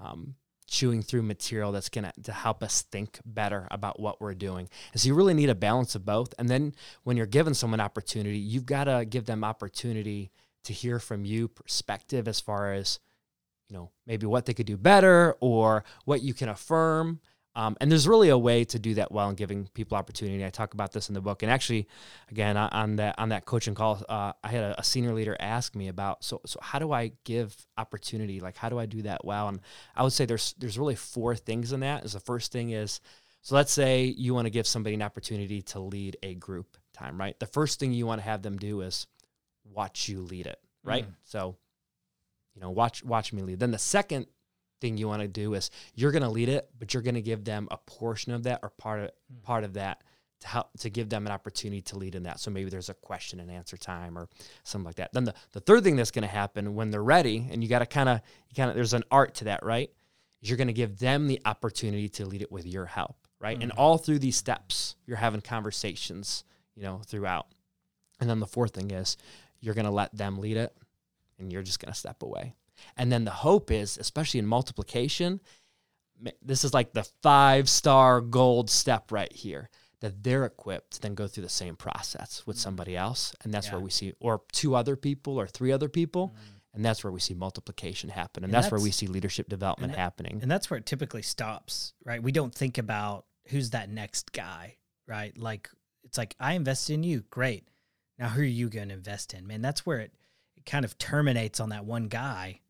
um, 0.00 0.34
chewing 0.66 1.02
through 1.02 1.22
material 1.22 1.72
that's 1.72 1.88
going 1.88 2.10
to 2.22 2.32
help 2.32 2.62
us 2.62 2.82
think 2.82 3.18
better 3.24 3.68
about 3.70 4.00
what 4.00 4.20
we're 4.20 4.34
doing. 4.34 4.68
And 4.92 5.00
so 5.00 5.06
you 5.06 5.14
really 5.14 5.34
need 5.34 5.50
a 5.50 5.54
balance 5.54 5.94
of 5.94 6.04
both. 6.04 6.34
And 6.38 6.48
then 6.48 6.74
when 7.04 7.16
you're 7.16 7.26
giving 7.26 7.54
someone 7.54 7.80
opportunity, 7.80 8.38
you've 8.38 8.66
got 8.66 8.84
to 8.84 9.04
give 9.04 9.26
them 9.26 9.44
opportunity 9.44 10.30
to 10.64 10.72
hear 10.72 10.98
from 10.98 11.24
you 11.24 11.48
perspective 11.48 12.26
as 12.26 12.40
far 12.40 12.72
as 12.72 12.98
you 13.68 13.76
know 13.76 13.90
maybe 14.06 14.26
what 14.26 14.46
they 14.46 14.54
could 14.54 14.66
do 14.66 14.76
better 14.76 15.36
or 15.40 15.84
what 16.04 16.22
you 16.22 16.34
can 16.34 16.48
affirm 16.48 17.20
um, 17.56 17.76
and 17.80 17.90
there's 17.90 18.08
really 18.08 18.30
a 18.30 18.38
way 18.38 18.64
to 18.64 18.78
do 18.78 18.94
that 18.94 19.12
well 19.12 19.28
and 19.28 19.36
giving 19.36 19.68
people 19.74 19.96
opportunity. 19.96 20.44
I 20.44 20.50
talk 20.50 20.74
about 20.74 20.92
this 20.92 21.08
in 21.08 21.14
the 21.14 21.20
book. 21.20 21.42
And 21.42 21.52
actually, 21.52 21.86
again, 22.30 22.56
on 22.56 22.96
that 22.96 23.16
on 23.18 23.28
that 23.28 23.44
coaching 23.44 23.74
call, 23.74 24.02
uh, 24.08 24.32
I 24.42 24.48
had 24.48 24.64
a, 24.64 24.80
a, 24.80 24.84
senior 24.84 25.14
leader 25.14 25.36
ask 25.38 25.76
me 25.76 25.88
about 25.88 26.24
so 26.24 26.40
so 26.46 26.58
how 26.60 26.80
do 26.80 26.92
I 26.92 27.12
give 27.22 27.54
opportunity? 27.78 28.40
Like 28.40 28.56
how 28.56 28.68
do 28.68 28.78
I 28.78 28.86
do 28.86 29.02
that 29.02 29.24
well? 29.24 29.48
And 29.48 29.60
I 29.94 30.02
would 30.02 30.12
say 30.12 30.24
there's 30.24 30.54
there's 30.58 30.78
really 30.78 30.96
four 30.96 31.36
things 31.36 31.72
in 31.72 31.80
that. 31.80 32.04
Is 32.04 32.14
the 32.14 32.20
first 32.20 32.50
thing 32.50 32.70
is 32.70 33.00
so 33.42 33.54
let's 33.54 33.72
say 33.72 34.04
you 34.04 34.34
want 34.34 34.46
to 34.46 34.50
give 34.50 34.66
somebody 34.66 34.94
an 34.94 35.02
opportunity 35.02 35.62
to 35.62 35.78
lead 35.78 36.16
a 36.22 36.34
group 36.34 36.76
time, 36.92 37.18
right? 37.18 37.38
The 37.38 37.46
first 37.46 37.78
thing 37.78 37.92
you 37.92 38.06
want 38.06 38.20
to 38.20 38.24
have 38.24 38.42
them 38.42 38.56
do 38.56 38.80
is 38.80 39.06
watch 39.64 40.08
you 40.08 40.22
lead 40.22 40.46
it, 40.46 40.58
right? 40.82 41.04
Mm. 41.04 41.14
So 41.22 41.56
you 42.56 42.62
know 42.62 42.70
watch 42.70 43.04
watch 43.04 43.32
me 43.32 43.42
lead. 43.42 43.60
Then 43.60 43.70
the 43.70 43.78
second 43.78 44.26
thing 44.84 44.98
you 44.98 45.08
want 45.08 45.22
to 45.22 45.28
do 45.28 45.54
is 45.54 45.70
you're 45.94 46.12
going 46.12 46.22
to 46.22 46.28
lead 46.28 46.50
it, 46.50 46.68
but 46.78 46.92
you're 46.92 47.02
going 47.02 47.14
to 47.14 47.22
give 47.22 47.42
them 47.44 47.68
a 47.70 47.78
portion 47.78 48.32
of 48.32 48.42
that 48.42 48.60
or 48.62 48.68
part 48.68 49.00
of 49.00 49.06
mm. 49.08 49.42
part 49.42 49.64
of 49.64 49.72
that 49.74 50.02
to 50.40 50.46
help 50.48 50.78
to 50.78 50.90
give 50.90 51.08
them 51.08 51.26
an 51.26 51.32
opportunity 51.32 51.80
to 51.80 51.96
lead 51.96 52.14
in 52.14 52.24
that. 52.24 52.38
So 52.38 52.50
maybe 52.50 52.68
there's 52.68 52.90
a 52.90 52.94
question 52.94 53.40
and 53.40 53.50
answer 53.50 53.78
time 53.78 54.18
or 54.18 54.28
something 54.62 54.84
like 54.84 54.96
that. 54.96 55.14
Then 55.14 55.24
the, 55.24 55.34
the 55.52 55.60
third 55.60 55.84
thing 55.84 55.96
that's 55.96 56.10
going 56.10 56.22
to 56.22 56.28
happen 56.28 56.74
when 56.74 56.90
they're 56.90 57.02
ready, 57.02 57.48
and 57.50 57.62
you 57.62 57.68
got 57.68 57.78
to 57.78 57.86
kind 57.86 58.10
of 58.10 58.20
you 58.50 58.54
kind 58.54 58.68
of 58.68 58.76
there's 58.76 58.92
an 58.92 59.04
art 59.10 59.34
to 59.36 59.44
that, 59.44 59.64
right? 59.64 59.90
Is 60.42 60.50
you're 60.50 60.58
going 60.58 60.68
to 60.68 60.74
give 60.74 60.98
them 60.98 61.28
the 61.28 61.40
opportunity 61.46 62.10
to 62.10 62.26
lead 62.26 62.42
it 62.42 62.52
with 62.52 62.66
your 62.66 62.84
help, 62.84 63.16
right? 63.40 63.54
Mm-hmm. 63.54 63.62
And 63.62 63.72
all 63.72 63.96
through 63.96 64.18
these 64.18 64.36
steps, 64.36 64.96
you're 65.06 65.16
having 65.16 65.40
conversations, 65.40 66.44
you 66.74 66.82
know, 66.82 67.00
throughout. 67.06 67.46
And 68.20 68.28
then 68.28 68.40
the 68.40 68.46
fourth 68.46 68.74
thing 68.74 68.90
is 68.90 69.16
you're 69.60 69.74
going 69.74 69.86
to 69.86 69.90
let 69.90 70.14
them 70.14 70.36
lead 70.38 70.58
it, 70.58 70.76
and 71.38 71.50
you're 71.50 71.62
just 71.62 71.80
going 71.80 71.92
to 71.92 71.98
step 71.98 72.22
away. 72.22 72.54
And 72.96 73.10
then 73.10 73.24
the 73.24 73.30
hope 73.30 73.70
is, 73.70 73.98
especially 73.98 74.40
in 74.40 74.46
multiplication, 74.46 75.40
this 76.42 76.64
is 76.64 76.72
like 76.72 76.92
the 76.92 77.08
five 77.22 77.68
star 77.68 78.20
gold 78.20 78.70
step 78.70 79.10
right 79.10 79.32
here 79.32 79.70
that 80.00 80.22
they're 80.22 80.44
equipped 80.44 80.92
to 80.92 81.00
then 81.00 81.14
go 81.14 81.26
through 81.26 81.42
the 81.42 81.48
same 81.48 81.76
process 81.76 82.42
with 82.46 82.56
mm. 82.56 82.60
somebody 82.60 82.96
else. 82.96 83.34
And 83.42 83.52
that's 83.52 83.68
yeah. 83.68 83.74
where 83.74 83.80
we 83.80 83.90
see, 83.90 84.12
or 84.20 84.42
two 84.52 84.74
other 84.74 84.96
people 84.96 85.38
or 85.38 85.46
three 85.46 85.72
other 85.72 85.88
people. 85.88 86.28
Mm. 86.28 86.50
And 86.74 86.84
that's 86.84 87.04
where 87.04 87.12
we 87.12 87.20
see 87.20 87.34
multiplication 87.34 88.10
happen. 88.10 88.42
And, 88.42 88.46
and 88.46 88.54
that's, 88.54 88.66
that's, 88.66 88.72
where 88.72 88.80
we 88.80 88.90
see 88.90 89.06
leadership 89.06 89.48
development 89.48 89.92
and 89.92 89.98
happening. 89.98 90.40
And 90.42 90.50
that's 90.50 90.68
where 90.70 90.76
it 90.76 90.86
typically 90.86 91.22
stops, 91.22 91.94
right? 92.04 92.22
We 92.22 92.32
don't 92.32 92.54
think 92.54 92.78
about 92.78 93.26
who's 93.48 93.70
that 93.70 93.88
next 93.88 94.32
guy, 94.32 94.76
right? 95.06 95.36
Like, 95.38 95.70
it's 96.02 96.18
like, 96.18 96.34
I 96.40 96.54
invested 96.54 96.94
in 96.94 97.04
you. 97.04 97.24
Great. 97.30 97.68
Now, 98.18 98.28
who 98.28 98.42
are 98.42 98.44
you 98.44 98.68
going 98.68 98.88
to 98.88 98.94
invest 98.94 99.34
in? 99.34 99.46
Man, 99.46 99.62
that's 99.62 99.86
where 99.86 100.00
it, 100.00 100.12
it 100.56 100.66
kind 100.66 100.84
of 100.84 100.98
terminates 100.98 101.60
on 101.60 101.70
that 101.70 101.84
one 101.84 102.08
guy 102.08 102.60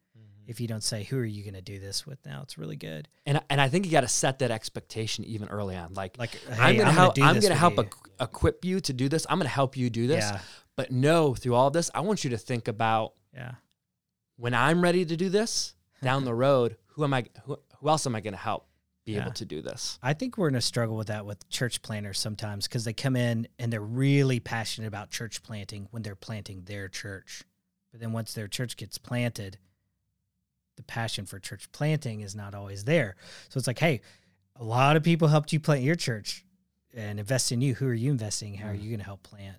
if 0.46 0.60
you 0.60 0.68
don't 0.68 0.82
say 0.82 1.04
who 1.04 1.18
are 1.18 1.24
you 1.24 1.42
going 1.42 1.54
to 1.54 1.62
do 1.62 1.78
this 1.78 2.06
with 2.06 2.24
now? 2.24 2.40
It's 2.42 2.58
really 2.58 2.76
good. 2.76 3.08
And 3.26 3.40
and 3.50 3.60
i 3.60 3.68
think 3.68 3.86
you 3.86 3.92
got 3.92 4.02
to 4.02 4.08
set 4.08 4.38
that 4.40 4.50
expectation 4.50 5.24
even 5.24 5.48
early 5.48 5.76
on. 5.76 5.94
Like 5.94 6.18
like 6.18 6.30
hey, 6.30 6.62
i'm 6.62 6.76
going 6.76 6.86
to 6.86 6.92
help 6.92 7.18
i'm 7.20 7.40
going 7.40 7.52
to 7.52 7.54
help 7.54 7.76
you. 7.76 7.88
equip 8.20 8.64
you 8.64 8.80
to 8.80 8.92
do 8.92 9.08
this. 9.08 9.26
I'm 9.28 9.38
going 9.38 9.48
to 9.48 9.54
help 9.54 9.76
you 9.76 9.90
do 9.90 10.06
this. 10.06 10.24
Yeah. 10.24 10.40
but 10.76 10.90
no 10.90 11.34
through 11.34 11.54
all 11.54 11.68
of 11.68 11.72
this 11.72 11.90
i 11.94 12.00
want 12.00 12.24
you 12.24 12.30
to 12.30 12.38
think 12.38 12.68
about 12.68 13.12
yeah. 13.32 13.52
when 14.36 14.54
i'm 14.54 14.82
ready 14.82 15.04
to 15.04 15.16
do 15.16 15.28
this 15.28 15.74
down 16.02 16.24
the 16.24 16.34
road 16.46 16.76
who 16.88 17.04
am 17.04 17.14
i 17.14 17.24
who, 17.44 17.56
who 17.78 17.88
else 17.88 18.06
am 18.06 18.14
i 18.14 18.20
going 18.20 18.34
to 18.34 18.38
help 18.38 18.66
be 19.04 19.12
yeah. 19.12 19.22
able 19.22 19.32
to 19.32 19.44
do 19.44 19.60
this? 19.60 19.98
I 20.02 20.14
think 20.14 20.38
we're 20.38 20.48
in 20.48 20.54
a 20.54 20.60
struggle 20.60 20.96
with 20.96 21.08
that 21.08 21.26
with 21.26 21.48
church 21.48 21.82
planters 21.82 22.18
sometimes 22.18 22.66
because 22.66 22.84
they 22.84 22.92
come 22.92 23.16
in 23.16 23.48
and 23.58 23.72
they're 23.72 23.80
really 23.80 24.40
passionate 24.40 24.88
about 24.88 25.10
church 25.10 25.42
planting 25.42 25.88
when 25.90 26.02
they're 26.02 26.14
planting 26.14 26.62
their 26.64 26.88
church. 26.88 27.44
But 27.92 28.00
then 28.00 28.12
once 28.12 28.32
their 28.32 28.48
church 28.48 28.76
gets 28.76 28.98
planted 28.98 29.58
passion 30.87 31.26
for 31.26 31.38
church 31.38 31.71
planting 31.73 32.21
is 32.21 32.35
not 32.35 32.55
always 32.55 32.85
there. 32.85 33.17
So 33.49 33.59
it's 33.59 33.67
like, 33.67 33.79
hey, 33.79 34.00
a 34.57 34.64
lot 34.64 34.97
of 34.97 35.03
people 35.03 35.29
helped 35.29 35.53
you 35.53 35.61
plant 35.61 35.83
your 35.83 35.97
church 35.97 36.45
and 36.95 37.19
invest 37.19 37.53
in 37.53 37.61
you. 37.61 37.75
Who 37.75 37.87
are 37.88 37.95
you 37.95 38.11
investing? 38.11 38.55
How 38.55 38.69
are 38.69 38.75
mm. 38.75 38.83
you 38.83 38.91
going 38.91 39.00
to 39.00 39.05
help 39.05 39.23
plant? 39.23 39.57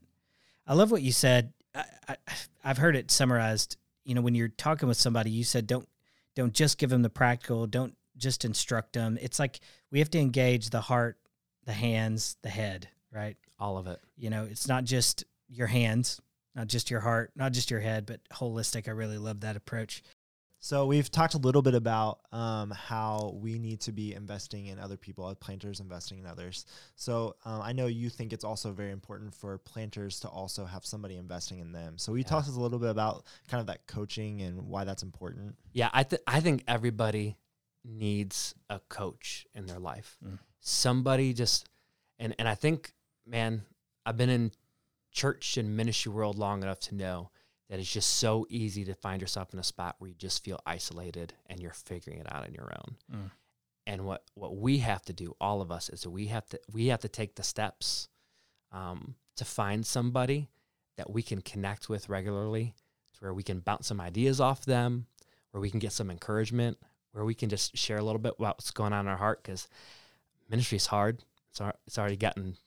I 0.67 0.73
love 0.73 0.91
what 0.91 1.01
you 1.01 1.11
said. 1.11 1.53
I, 1.73 1.83
I, 2.07 2.15
I've 2.63 2.77
heard 2.77 2.95
it 2.95 3.11
summarized. 3.11 3.77
You 4.03 4.15
know, 4.15 4.21
when 4.21 4.35
you're 4.35 4.47
talking 4.47 4.87
with 4.87 4.97
somebody, 4.97 5.31
you 5.31 5.43
said 5.43 5.67
don't 5.67 5.87
don't 6.35 6.53
just 6.53 6.77
give 6.77 6.89
them 6.89 7.01
the 7.01 7.09
practical. 7.09 7.65
Don't 7.65 7.95
just 8.17 8.45
instruct 8.45 8.93
them. 8.93 9.17
It's 9.21 9.39
like 9.39 9.59
we 9.91 9.99
have 9.99 10.09
to 10.11 10.19
engage 10.19 10.69
the 10.69 10.81
heart, 10.81 11.17
the 11.65 11.73
hands, 11.73 12.37
the 12.41 12.49
head, 12.49 12.87
right? 13.11 13.37
All 13.59 13.77
of 13.77 13.87
it. 13.87 13.99
You 14.17 14.29
know, 14.29 14.47
it's 14.49 14.67
not 14.67 14.83
just 14.83 15.23
your 15.47 15.67
hands, 15.67 16.21
not 16.55 16.67
just 16.67 16.89
your 16.89 17.01
heart, 17.01 17.31
not 17.35 17.51
just 17.51 17.71
your 17.71 17.79
head, 17.79 18.05
but 18.05 18.21
holistic. 18.31 18.87
I 18.87 18.91
really 18.91 19.17
love 19.17 19.41
that 19.41 19.55
approach. 19.55 20.03
So 20.65 20.87
we've 20.87 21.11
talked 21.11 21.35
a 21.35 21.37
little 21.37 21.61
bit 21.61 21.75
about 21.75 22.21
um, 22.31 22.71
how 22.71 23.37
we 23.39 23.59
need 23.59 23.81
to 23.81 23.91
be 23.91 24.15
investing 24.15 24.65
in 24.65 24.79
other 24.79 24.97
people, 24.97 25.31
planters 25.35 25.79
investing 25.79 26.17
in 26.17 26.25
others. 26.25 26.65
So 26.95 27.35
um, 27.45 27.61
I 27.61 27.71
know 27.71 27.85
you 27.85 28.09
think 28.09 28.33
it's 28.33 28.43
also 28.43 28.71
very 28.71 28.89
important 28.89 29.35
for 29.35 29.59
planters 29.59 30.19
to 30.21 30.27
also 30.27 30.65
have 30.65 30.83
somebody 30.83 31.17
investing 31.17 31.59
in 31.59 31.71
them. 31.71 31.99
So 31.99 32.11
we 32.11 32.21
yeah. 32.21 32.29
talked 32.29 32.47
a 32.47 32.51
little 32.59 32.79
bit 32.79 32.89
about 32.89 33.25
kind 33.47 33.61
of 33.61 33.67
that 33.67 33.85
coaching 33.85 34.41
and 34.41 34.59
why 34.67 34.85
that's 34.85 35.03
important. 35.03 35.55
Yeah, 35.73 35.91
I 35.93 36.01
th- 36.01 36.23
I 36.25 36.39
think 36.39 36.63
everybody 36.67 37.37
needs 37.83 38.55
a 38.67 38.79
coach 38.89 39.45
in 39.53 39.67
their 39.67 39.77
life. 39.77 40.17
Mm. 40.25 40.39
Somebody 40.61 41.33
just 41.33 41.69
and 42.17 42.33
and 42.39 42.47
I 42.47 42.55
think 42.55 42.91
man, 43.27 43.61
I've 44.03 44.17
been 44.17 44.31
in 44.31 44.51
church 45.11 45.57
and 45.57 45.77
ministry 45.77 46.11
world 46.11 46.39
long 46.39 46.63
enough 46.63 46.79
to 46.79 46.95
know 46.95 47.29
that 47.69 47.79
it's 47.79 47.91
just 47.91 48.17
so 48.17 48.45
easy 48.49 48.85
to 48.85 48.93
find 48.93 49.21
yourself 49.21 49.53
in 49.53 49.59
a 49.59 49.63
spot 49.63 49.95
where 49.99 50.09
you 50.09 50.15
just 50.15 50.43
feel 50.43 50.59
isolated 50.65 51.33
and 51.47 51.59
you're 51.59 51.71
figuring 51.71 52.19
it 52.19 52.31
out 52.31 52.45
on 52.47 52.53
your 52.53 52.71
own. 52.71 52.95
Mm. 53.11 53.31
And 53.87 54.05
what 54.05 54.23
what 54.33 54.55
we 54.57 54.79
have 54.79 55.03
to 55.05 55.13
do, 55.13 55.35
all 55.39 55.61
of 55.61 55.71
us, 55.71 55.89
is 55.89 56.07
we 56.07 56.27
have 56.27 56.47
to 56.47 56.59
we 56.71 56.87
have 56.87 57.01
to 57.01 57.09
take 57.09 57.35
the 57.35 57.43
steps 57.43 58.07
um, 58.71 59.15
to 59.35 59.45
find 59.45 59.85
somebody 59.85 60.49
that 60.97 61.09
we 61.09 61.21
can 61.21 61.41
connect 61.41 61.89
with 61.89 62.09
regularly, 62.09 62.73
to 63.13 63.19
where 63.19 63.33
we 63.33 63.43
can 63.43 63.59
bounce 63.59 63.87
some 63.87 64.01
ideas 64.01 64.41
off 64.41 64.65
them, 64.65 65.05
where 65.51 65.61
we 65.61 65.69
can 65.69 65.79
get 65.79 65.91
some 65.91 66.09
encouragement, 66.09 66.77
where 67.11 67.25
we 67.25 67.35
can 67.35 67.49
just 67.49 67.77
share 67.77 67.97
a 67.97 68.03
little 68.03 68.19
bit 68.19 68.35
about 68.39 68.57
what's 68.57 68.71
going 68.71 68.93
on 68.93 69.05
in 69.05 69.11
our 69.11 69.17
heart. 69.17 69.43
Because 69.43 69.67
ministry 70.49 70.77
is 70.77 70.87
hard. 70.87 71.23
It's 71.51 71.61
it's 71.85 71.99
already 71.99 72.17
gotten 72.17 72.57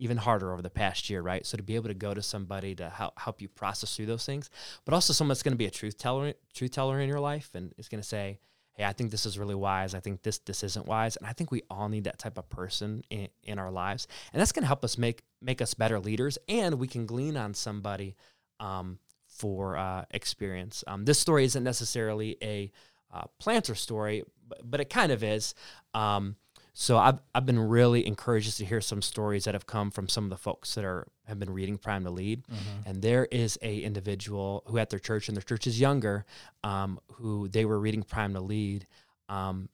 even 0.00 0.16
harder 0.16 0.52
over 0.52 0.62
the 0.62 0.70
past 0.70 1.10
year, 1.10 1.20
right? 1.20 1.46
So 1.46 1.56
to 1.56 1.62
be 1.62 1.76
able 1.76 1.88
to 1.88 1.94
go 1.94 2.14
to 2.14 2.22
somebody 2.22 2.74
to 2.76 2.88
help 2.88 3.18
help 3.18 3.40
you 3.40 3.48
process 3.48 3.94
through 3.94 4.06
those 4.06 4.24
things, 4.24 4.50
but 4.84 4.94
also 4.94 5.12
someone 5.12 5.28
that's 5.28 5.42
going 5.42 5.52
to 5.52 5.58
be 5.58 5.66
a 5.66 5.70
truth 5.70 5.98
teller, 5.98 6.32
truth 6.54 6.72
teller 6.72 7.00
in 7.00 7.08
your 7.08 7.20
life, 7.20 7.50
and 7.54 7.72
is 7.76 7.88
going 7.88 8.00
to 8.00 8.08
say, 8.08 8.40
"Hey, 8.72 8.84
I 8.84 8.92
think 8.92 9.10
this 9.10 9.26
is 9.26 9.38
really 9.38 9.54
wise. 9.54 9.94
I 9.94 10.00
think 10.00 10.22
this 10.22 10.38
this 10.38 10.64
isn't 10.64 10.86
wise." 10.86 11.16
And 11.16 11.26
I 11.26 11.32
think 11.34 11.52
we 11.52 11.62
all 11.70 11.88
need 11.88 12.04
that 12.04 12.18
type 12.18 12.38
of 12.38 12.48
person 12.48 13.02
in, 13.10 13.28
in 13.44 13.58
our 13.58 13.70
lives, 13.70 14.08
and 14.32 14.40
that's 14.40 14.52
going 14.52 14.62
to 14.62 14.68
help 14.68 14.84
us 14.84 14.96
make 14.96 15.22
make 15.42 15.60
us 15.60 15.74
better 15.74 16.00
leaders, 16.00 16.38
and 16.48 16.76
we 16.76 16.88
can 16.88 17.04
glean 17.04 17.36
on 17.36 17.52
somebody 17.52 18.16
um, 18.58 18.98
for 19.26 19.76
uh, 19.76 20.06
experience. 20.10 20.82
Um, 20.86 21.04
this 21.04 21.18
story 21.18 21.44
isn't 21.44 21.62
necessarily 21.62 22.38
a 22.42 22.72
uh, 23.12 23.24
planter 23.38 23.74
story, 23.74 24.24
but, 24.48 24.58
but, 24.70 24.80
it 24.80 24.88
kind 24.88 25.10
of 25.10 25.24
is. 25.24 25.54
Um, 25.94 26.36
so 26.72 26.98
I've, 26.98 27.18
I've 27.34 27.46
been 27.46 27.58
really 27.58 28.06
encouraged 28.06 28.56
to 28.58 28.64
hear 28.64 28.80
some 28.80 29.02
stories 29.02 29.44
that 29.44 29.54
have 29.54 29.66
come 29.66 29.90
from 29.90 30.08
some 30.08 30.24
of 30.24 30.30
the 30.30 30.36
folks 30.36 30.74
that 30.74 30.84
are 30.84 31.06
have 31.26 31.38
been 31.38 31.50
reading 31.50 31.78
Prime 31.78 32.04
to 32.04 32.10
Lead, 32.10 32.44
mm-hmm. 32.46 32.88
and 32.88 33.02
there 33.02 33.26
is 33.26 33.58
a 33.62 33.80
individual 33.80 34.62
who 34.66 34.78
at 34.78 34.90
their 34.90 34.98
church 34.98 35.28
and 35.28 35.36
their 35.36 35.42
church 35.42 35.66
is 35.66 35.80
younger, 35.80 36.24
um, 36.64 36.98
who 37.12 37.48
they 37.48 37.64
were 37.64 37.78
reading 37.78 38.02
Prime 38.02 38.34
to 38.34 38.40
Lead, 38.40 38.86
um, 39.28 39.68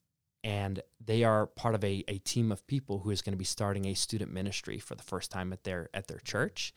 and 0.44 0.82
they 1.04 1.24
are 1.24 1.46
part 1.46 1.74
of 1.74 1.82
a, 1.84 2.04
a 2.08 2.18
team 2.18 2.52
of 2.52 2.66
people 2.66 3.00
who 3.00 3.10
is 3.10 3.22
going 3.22 3.32
to 3.32 3.38
be 3.38 3.44
starting 3.44 3.86
a 3.86 3.94
student 3.94 4.32
ministry 4.32 4.78
for 4.78 4.94
the 4.94 5.02
first 5.02 5.30
time 5.30 5.52
at 5.52 5.64
their 5.64 5.88
at 5.94 6.08
their 6.08 6.20
church, 6.20 6.72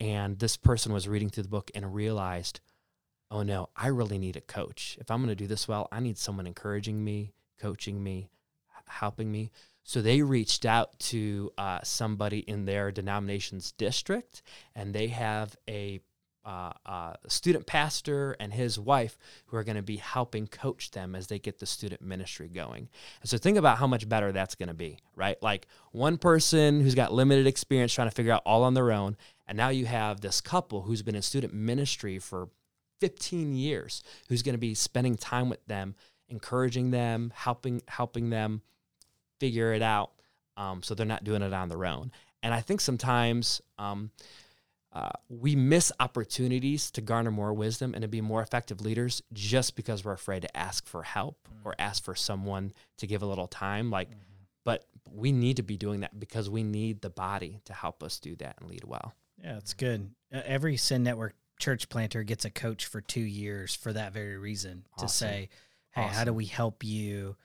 and 0.00 0.38
this 0.38 0.56
person 0.56 0.92
was 0.92 1.08
reading 1.08 1.30
through 1.30 1.44
the 1.44 1.48
book 1.48 1.70
and 1.74 1.94
realized, 1.94 2.60
oh 3.30 3.42
no, 3.42 3.68
I 3.76 3.88
really 3.88 4.18
need 4.18 4.36
a 4.36 4.40
coach. 4.40 4.96
If 5.00 5.10
I'm 5.10 5.18
going 5.18 5.28
to 5.28 5.34
do 5.34 5.46
this 5.46 5.66
well, 5.66 5.88
I 5.90 6.00
need 6.00 6.18
someone 6.18 6.46
encouraging 6.46 7.02
me, 7.02 7.32
coaching 7.58 8.02
me, 8.02 8.28
helping 8.88 9.30
me. 9.30 9.50
So 9.84 10.02
they 10.02 10.22
reached 10.22 10.64
out 10.64 10.98
to 10.98 11.52
uh, 11.56 11.80
somebody 11.84 12.40
in 12.40 12.64
their 12.64 12.90
denomination's 12.90 13.72
district, 13.72 14.42
and 14.74 14.92
they 14.92 15.08
have 15.08 15.56
a 15.68 16.00
uh, 16.46 16.72
uh, 16.86 17.12
student 17.26 17.66
pastor 17.66 18.36
and 18.38 18.52
his 18.52 18.78
wife 18.78 19.18
who 19.46 19.56
are 19.56 19.64
going 19.64 19.76
to 19.76 19.82
be 19.82 19.96
helping 19.96 20.46
coach 20.46 20.92
them 20.92 21.16
as 21.16 21.26
they 21.26 21.40
get 21.40 21.58
the 21.58 21.66
student 21.66 22.00
ministry 22.00 22.48
going. 22.48 22.88
And 23.20 23.28
so 23.28 23.36
think 23.36 23.58
about 23.58 23.78
how 23.78 23.88
much 23.88 24.08
better 24.08 24.30
that's 24.30 24.54
going 24.54 24.68
to 24.68 24.74
be, 24.74 24.98
right? 25.16 25.40
Like 25.42 25.66
one 25.90 26.18
person 26.18 26.80
who's 26.80 26.94
got 26.94 27.12
limited 27.12 27.48
experience 27.48 27.92
trying 27.92 28.08
to 28.08 28.14
figure 28.14 28.32
out 28.32 28.42
all 28.46 28.62
on 28.62 28.74
their 28.74 28.92
own, 28.92 29.16
and 29.48 29.56
now 29.56 29.70
you 29.70 29.86
have 29.86 30.20
this 30.20 30.40
couple 30.40 30.82
who's 30.82 31.02
been 31.02 31.16
in 31.16 31.22
student 31.22 31.52
ministry 31.52 32.18
for 32.20 32.48
15 33.00 33.54
years, 33.54 34.02
who's 34.28 34.42
going 34.42 34.54
to 34.54 34.58
be 34.58 34.74
spending 34.74 35.16
time 35.16 35.48
with 35.48 35.64
them, 35.66 35.96
encouraging 36.28 36.92
them, 36.92 37.32
helping 37.34 37.82
helping 37.88 38.30
them 38.30 38.62
figure 39.40 39.72
it 39.72 39.82
out 39.82 40.12
um, 40.56 40.82
so 40.82 40.94
they're 40.94 41.06
not 41.06 41.24
doing 41.24 41.42
it 41.42 41.52
on 41.52 41.68
their 41.68 41.84
own. 41.84 42.12
And 42.42 42.54
I 42.54 42.60
think 42.60 42.80
sometimes 42.80 43.60
um, 43.78 44.10
uh, 44.92 45.10
we 45.28 45.56
miss 45.56 45.92
opportunities 46.00 46.90
to 46.92 47.00
garner 47.00 47.30
more 47.30 47.52
wisdom 47.52 47.94
and 47.94 48.02
to 48.02 48.08
be 48.08 48.20
more 48.20 48.42
effective 48.42 48.80
leaders 48.80 49.22
just 49.32 49.76
because 49.76 50.04
we're 50.04 50.12
afraid 50.12 50.42
to 50.42 50.56
ask 50.56 50.86
for 50.86 51.02
help 51.02 51.36
mm-hmm. 51.48 51.68
or 51.68 51.74
ask 51.78 52.02
for 52.02 52.14
someone 52.14 52.72
to 52.98 53.06
give 53.06 53.22
a 53.22 53.26
little 53.26 53.48
time. 53.48 53.90
Like, 53.90 54.10
mm-hmm. 54.10 54.20
but 54.64 54.84
we 55.10 55.32
need 55.32 55.56
to 55.56 55.62
be 55.62 55.76
doing 55.76 56.00
that 56.00 56.18
because 56.18 56.48
we 56.48 56.62
need 56.62 57.02
the 57.02 57.10
body 57.10 57.60
to 57.64 57.72
help 57.72 58.02
us 58.02 58.18
do 58.18 58.36
that 58.36 58.56
and 58.60 58.70
lead 58.70 58.84
well. 58.84 59.12
Yeah, 59.42 59.56
it's 59.56 59.74
good. 59.74 60.10
Uh, 60.32 60.40
every 60.44 60.76
Send 60.76 61.04
Network 61.04 61.34
church 61.58 61.88
planter 61.88 62.22
gets 62.22 62.44
a 62.44 62.50
coach 62.50 62.86
for 62.86 63.00
two 63.00 63.20
years 63.20 63.74
for 63.74 63.92
that 63.92 64.12
very 64.12 64.36
reason 64.36 64.86
awesome. 64.94 65.08
to 65.08 65.12
say, 65.12 65.48
hey, 65.90 66.02
awesome. 66.02 66.14
how 66.14 66.24
do 66.24 66.32
we 66.32 66.46
help 66.46 66.84
you? 66.84 67.36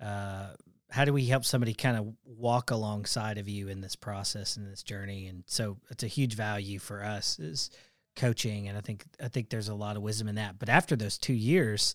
Uh, 0.00 0.48
how 0.92 1.04
do 1.04 1.12
we 1.12 1.24
help 1.24 1.44
somebody 1.44 1.72
kind 1.72 1.96
of 1.96 2.14
walk 2.24 2.70
alongside 2.70 3.38
of 3.38 3.48
you 3.48 3.68
in 3.68 3.80
this 3.80 3.96
process 3.96 4.56
and 4.56 4.70
this 4.70 4.82
journey? 4.82 5.26
And 5.26 5.42
so 5.46 5.78
it's 5.90 6.04
a 6.04 6.08
huge 6.08 6.34
value 6.34 6.78
for 6.78 7.02
us 7.02 7.38
is 7.38 7.70
coaching 8.14 8.68
and 8.68 8.76
i 8.76 8.80
think 8.82 9.06
i 9.24 9.28
think 9.28 9.48
there's 9.48 9.70
a 9.70 9.74
lot 9.74 9.96
of 9.96 10.02
wisdom 10.02 10.28
in 10.28 10.34
that. 10.34 10.58
But 10.58 10.68
after 10.68 10.96
those 10.96 11.16
two 11.16 11.32
years 11.32 11.94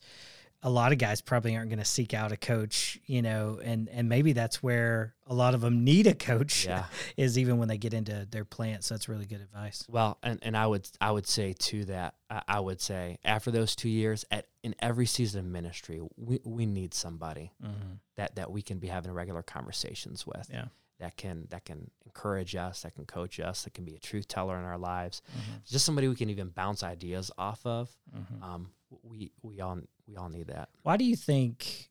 a 0.64 0.70
lot 0.70 0.92
of 0.92 0.98
guys 0.98 1.22
probably 1.22 1.56
aren't 1.56 1.70
going 1.70 1.80
to 1.80 1.86
seek 1.86 2.14
out 2.14 2.32
a 2.32 2.38
coach, 2.38 3.00
you 3.06 3.22
know, 3.22 3.60
and 3.64 3.90
and 3.90 4.10
maybe 4.10 4.34
that's 4.34 4.64
where 4.64 5.14
a 5.28 5.34
lot 5.34 5.54
of 5.54 5.62
them 5.62 5.84
need 5.84 6.08
a 6.08 6.16
coach. 6.16 6.66
Yeah. 6.66 6.86
is 7.18 7.38
even 7.38 7.58
when 7.58 7.68
they 7.68 7.78
get 7.78 7.94
into 7.94 8.28
their 8.30 8.46
plant. 8.46 8.84
So 8.84 8.96
that's 8.96 9.08
really 9.08 9.26
good 9.26 9.42
advice. 9.42 9.86
Well, 9.88 10.18
and, 10.24 10.40
and 10.42 10.58
I 10.58 10.66
would 10.66 10.88
I 11.00 11.12
would 11.12 11.28
say 11.28 11.54
to 11.54 11.86
that 11.86 12.16
I 12.48 12.60
would 12.60 12.82
say 12.82 13.20
after 13.24 13.52
those 13.52 13.76
two 13.76 13.90
years 13.90 14.26
at 14.32 14.48
in 14.64 14.76
every 14.80 15.06
season 15.06 15.42
of 15.42 15.46
ministry 15.46 16.02
we, 16.18 16.40
we 16.44 16.66
need 16.66 16.94
somebody 16.94 17.52
mm-hmm. 17.64 17.94
that 18.16 18.36
that 18.36 18.52
we 18.52 18.62
can 18.62 18.80
be 18.80 18.88
having 18.88 19.12
regular 19.12 19.44
conversations 19.44 20.26
with. 20.26 20.50
Yeah. 20.52 20.66
That 21.00 21.16
can 21.16 21.46
that 21.52 21.66
can 21.66 21.92
encourage 22.06 22.56
us, 22.56 22.82
that 22.82 22.96
can 22.96 23.06
coach 23.06 23.40
us, 23.40 23.64
that 23.64 23.76
can 23.76 23.86
be 23.86 23.94
a 23.94 24.00
truth 24.00 24.28
teller 24.28 24.58
in 24.58 24.66
our 24.66 24.80
lives, 24.80 25.22
mm-hmm. 25.32 25.58
just 25.68 25.86
somebody 25.86 26.08
we 26.08 26.16
can 26.16 26.32
even 26.32 26.50
bounce 26.50 26.82
ideas 26.82 27.30
off 27.38 27.64
of. 27.64 27.92
Mm-hmm. 28.16 28.44
Um, 28.44 28.70
we 29.03 29.32
we 29.41 29.62
all 29.62 29.79
we 30.08 30.15
all 30.15 30.29
need 30.29 30.48
that. 30.48 30.70
Why 30.84 30.98
do 30.98 31.06
you 31.06 31.15
think 31.15 31.89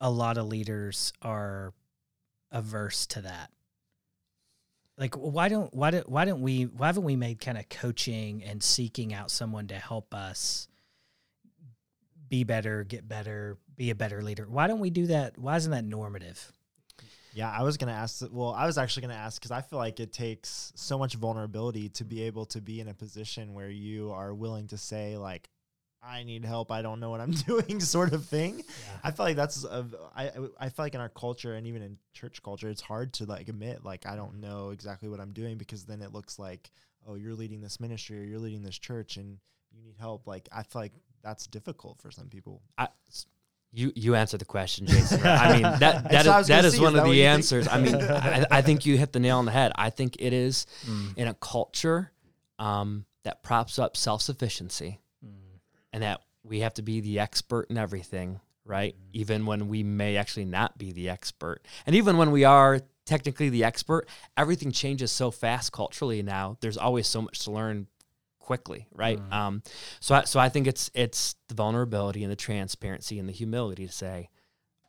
a 0.00 0.10
lot 0.10 0.38
of 0.38 0.46
leaders 0.46 1.12
are 1.22 1.72
averse 2.50 3.06
to 3.08 3.22
that? 3.22 3.50
Like 4.96 5.14
why 5.14 5.48
don't 5.48 5.72
why 5.74 5.90
do 5.90 6.02
why 6.06 6.24
don't 6.24 6.42
we 6.42 6.64
why 6.64 6.86
haven't 6.86 7.04
we 7.04 7.16
made 7.16 7.40
kind 7.40 7.58
of 7.58 7.68
coaching 7.68 8.42
and 8.44 8.62
seeking 8.62 9.14
out 9.14 9.30
someone 9.30 9.68
to 9.68 9.76
help 9.76 10.12
us 10.14 10.68
be 12.28 12.44
better, 12.44 12.84
get 12.84 13.08
better, 13.08 13.58
be 13.76 13.90
a 13.90 13.94
better 13.94 14.22
leader? 14.22 14.46
Why 14.48 14.66
don't 14.66 14.80
we 14.80 14.90
do 14.90 15.06
that? 15.06 15.38
Why 15.38 15.56
isn't 15.56 15.70
that 15.70 15.84
normative? 15.84 16.52
Yeah, 17.32 17.50
I 17.50 17.62
was 17.62 17.76
gonna 17.76 17.92
ask. 17.92 18.22
Well, 18.30 18.52
I 18.52 18.66
was 18.66 18.78
actually 18.78 19.02
gonna 19.02 19.14
ask 19.14 19.40
because 19.40 19.52
I 19.52 19.60
feel 19.60 19.78
like 19.78 20.00
it 20.00 20.12
takes 20.12 20.72
so 20.74 20.98
much 20.98 21.14
vulnerability 21.14 21.88
to 21.90 22.04
be 22.04 22.22
able 22.22 22.46
to 22.46 22.60
be 22.60 22.80
in 22.80 22.88
a 22.88 22.94
position 22.94 23.54
where 23.54 23.70
you 23.70 24.10
are 24.10 24.34
willing 24.34 24.66
to 24.68 24.78
say, 24.78 25.16
like, 25.16 25.48
I 26.08 26.22
need 26.22 26.44
help. 26.44 26.72
I 26.72 26.82
don't 26.82 27.00
know 27.00 27.10
what 27.10 27.20
I'm 27.20 27.30
doing, 27.46 27.80
sort 27.80 28.12
of 28.12 28.24
thing. 28.24 28.58
Yeah. 28.58 28.64
I 29.04 29.10
feel 29.10 29.26
like 29.26 29.36
that's 29.36 29.64
a, 29.64 29.86
I 30.16 30.30
I 30.58 30.68
feel 30.70 30.84
like 30.84 30.94
in 30.94 31.00
our 31.00 31.08
culture 31.10 31.54
and 31.54 31.66
even 31.66 31.82
in 31.82 31.98
church 32.14 32.42
culture, 32.42 32.68
it's 32.70 32.80
hard 32.80 33.12
to 33.14 33.26
like 33.26 33.48
admit 33.48 33.84
like 33.84 34.06
I 34.06 34.16
don't 34.16 34.40
know 34.40 34.70
exactly 34.70 35.08
what 35.08 35.20
I'm 35.20 35.32
doing 35.32 35.58
because 35.58 35.84
then 35.84 36.00
it 36.00 36.12
looks 36.12 36.38
like 36.38 36.70
oh 37.06 37.14
you're 37.14 37.34
leading 37.34 37.60
this 37.60 37.78
ministry 37.78 38.20
or 38.20 38.24
you're 38.24 38.38
leading 38.38 38.62
this 38.62 38.78
church 38.78 39.16
and 39.16 39.38
you 39.72 39.82
need 39.82 39.96
help. 39.98 40.26
Like 40.26 40.48
I 40.50 40.62
feel 40.62 40.82
like 40.82 40.92
that's 41.22 41.46
difficult 41.46 42.00
for 42.00 42.10
some 42.10 42.28
people. 42.28 42.62
I, 42.78 42.88
you 43.72 43.92
you 43.94 44.14
answer 44.14 44.38
the 44.38 44.46
question, 44.46 44.86
Jason. 44.86 45.20
I 45.24 45.52
mean 45.52 45.62
that 45.78 46.10
that 46.10 46.40
is, 46.40 46.46
that 46.46 46.64
is 46.64 46.80
one 46.80 46.96
of 46.96 47.04
the 47.04 47.26
answers. 47.26 47.68
I 47.68 47.78
mean 47.78 47.94
I, 48.00 48.46
I, 48.50 48.62
think 48.62 48.86
you 48.86 48.96
hit 48.96 49.12
the 49.12 49.20
nail 49.20 49.38
on 49.38 49.44
the 49.44 49.52
head. 49.52 49.72
I 49.74 49.90
think 49.90 50.16
it 50.18 50.32
is 50.32 50.66
mm. 50.86 51.16
in 51.18 51.28
a 51.28 51.34
culture 51.34 52.12
um, 52.58 53.04
that 53.24 53.42
props 53.42 53.78
up 53.78 53.94
self 53.94 54.22
sufficiency 54.22 55.00
and 55.98 56.04
that 56.04 56.22
we 56.44 56.60
have 56.60 56.74
to 56.74 56.82
be 56.82 57.00
the 57.00 57.18
expert 57.18 57.66
in 57.70 57.76
everything, 57.76 58.38
right? 58.64 58.94
Mm-hmm. 58.94 59.10
Even 59.14 59.46
when 59.46 59.66
we 59.66 59.82
may 59.82 60.16
actually 60.16 60.44
not 60.44 60.78
be 60.78 60.92
the 60.92 61.08
expert. 61.08 61.60
And 61.86 61.96
even 61.96 62.16
when 62.16 62.30
we 62.30 62.44
are 62.44 62.80
technically 63.04 63.48
the 63.48 63.64
expert, 63.64 64.08
everything 64.36 64.70
changes 64.70 65.10
so 65.10 65.32
fast 65.32 65.72
culturally 65.72 66.22
now. 66.22 66.56
There's 66.60 66.78
always 66.78 67.08
so 67.08 67.20
much 67.20 67.40
to 67.40 67.50
learn 67.50 67.88
quickly, 68.38 68.86
right? 68.94 69.18
Mm-hmm. 69.18 69.32
Um, 69.32 69.62
so, 69.98 70.14
I, 70.14 70.22
so 70.22 70.38
I 70.38 70.48
think 70.48 70.68
it's 70.68 70.88
it's 70.94 71.34
the 71.48 71.54
vulnerability 71.54 72.22
and 72.22 72.30
the 72.30 72.36
transparency 72.36 73.18
and 73.18 73.28
the 73.28 73.32
humility 73.32 73.88
to 73.88 73.92
say, 73.92 74.28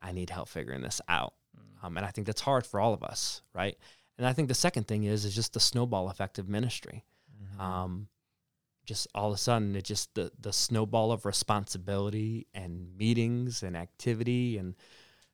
I 0.04 0.12
need 0.12 0.30
help 0.30 0.48
figuring 0.48 0.82
this 0.82 1.01
out, 1.10 1.34
mm-hmm. 1.58 1.88
um, 1.88 1.98
and 1.98 2.06
I 2.06 2.12
think 2.12 2.28
that's 2.28 2.42
hard 2.42 2.68
for 2.68 2.80
all 2.80 2.94
of 2.94 3.04
us, 3.04 3.42
right? 3.56 3.75
And 4.20 4.28
I 4.28 4.34
think 4.34 4.48
the 4.48 4.54
second 4.54 4.88
thing 4.88 5.06
is 5.06 5.25
is 5.25 5.34
just 5.34 5.54
the 5.54 5.60
snowball 5.60 6.08
effect 6.10 6.38
of 6.38 6.48
ministry. 6.48 7.04
Mm-hmm. 7.42 7.62
Um, 7.62 8.08
just 8.89 9.08
all 9.13 9.27
of 9.27 9.36
a 9.36 9.38
sudden 9.38 9.75
it 9.75 9.84
just 9.84 10.15
the 10.15 10.31
the 10.39 10.51
snowball 10.51 11.12
of 11.12 11.24
responsibility 11.24 12.48
and 12.55 12.98
meetings 12.98 13.62
and 13.62 13.77
activity 13.77 14.58
and 14.58 14.74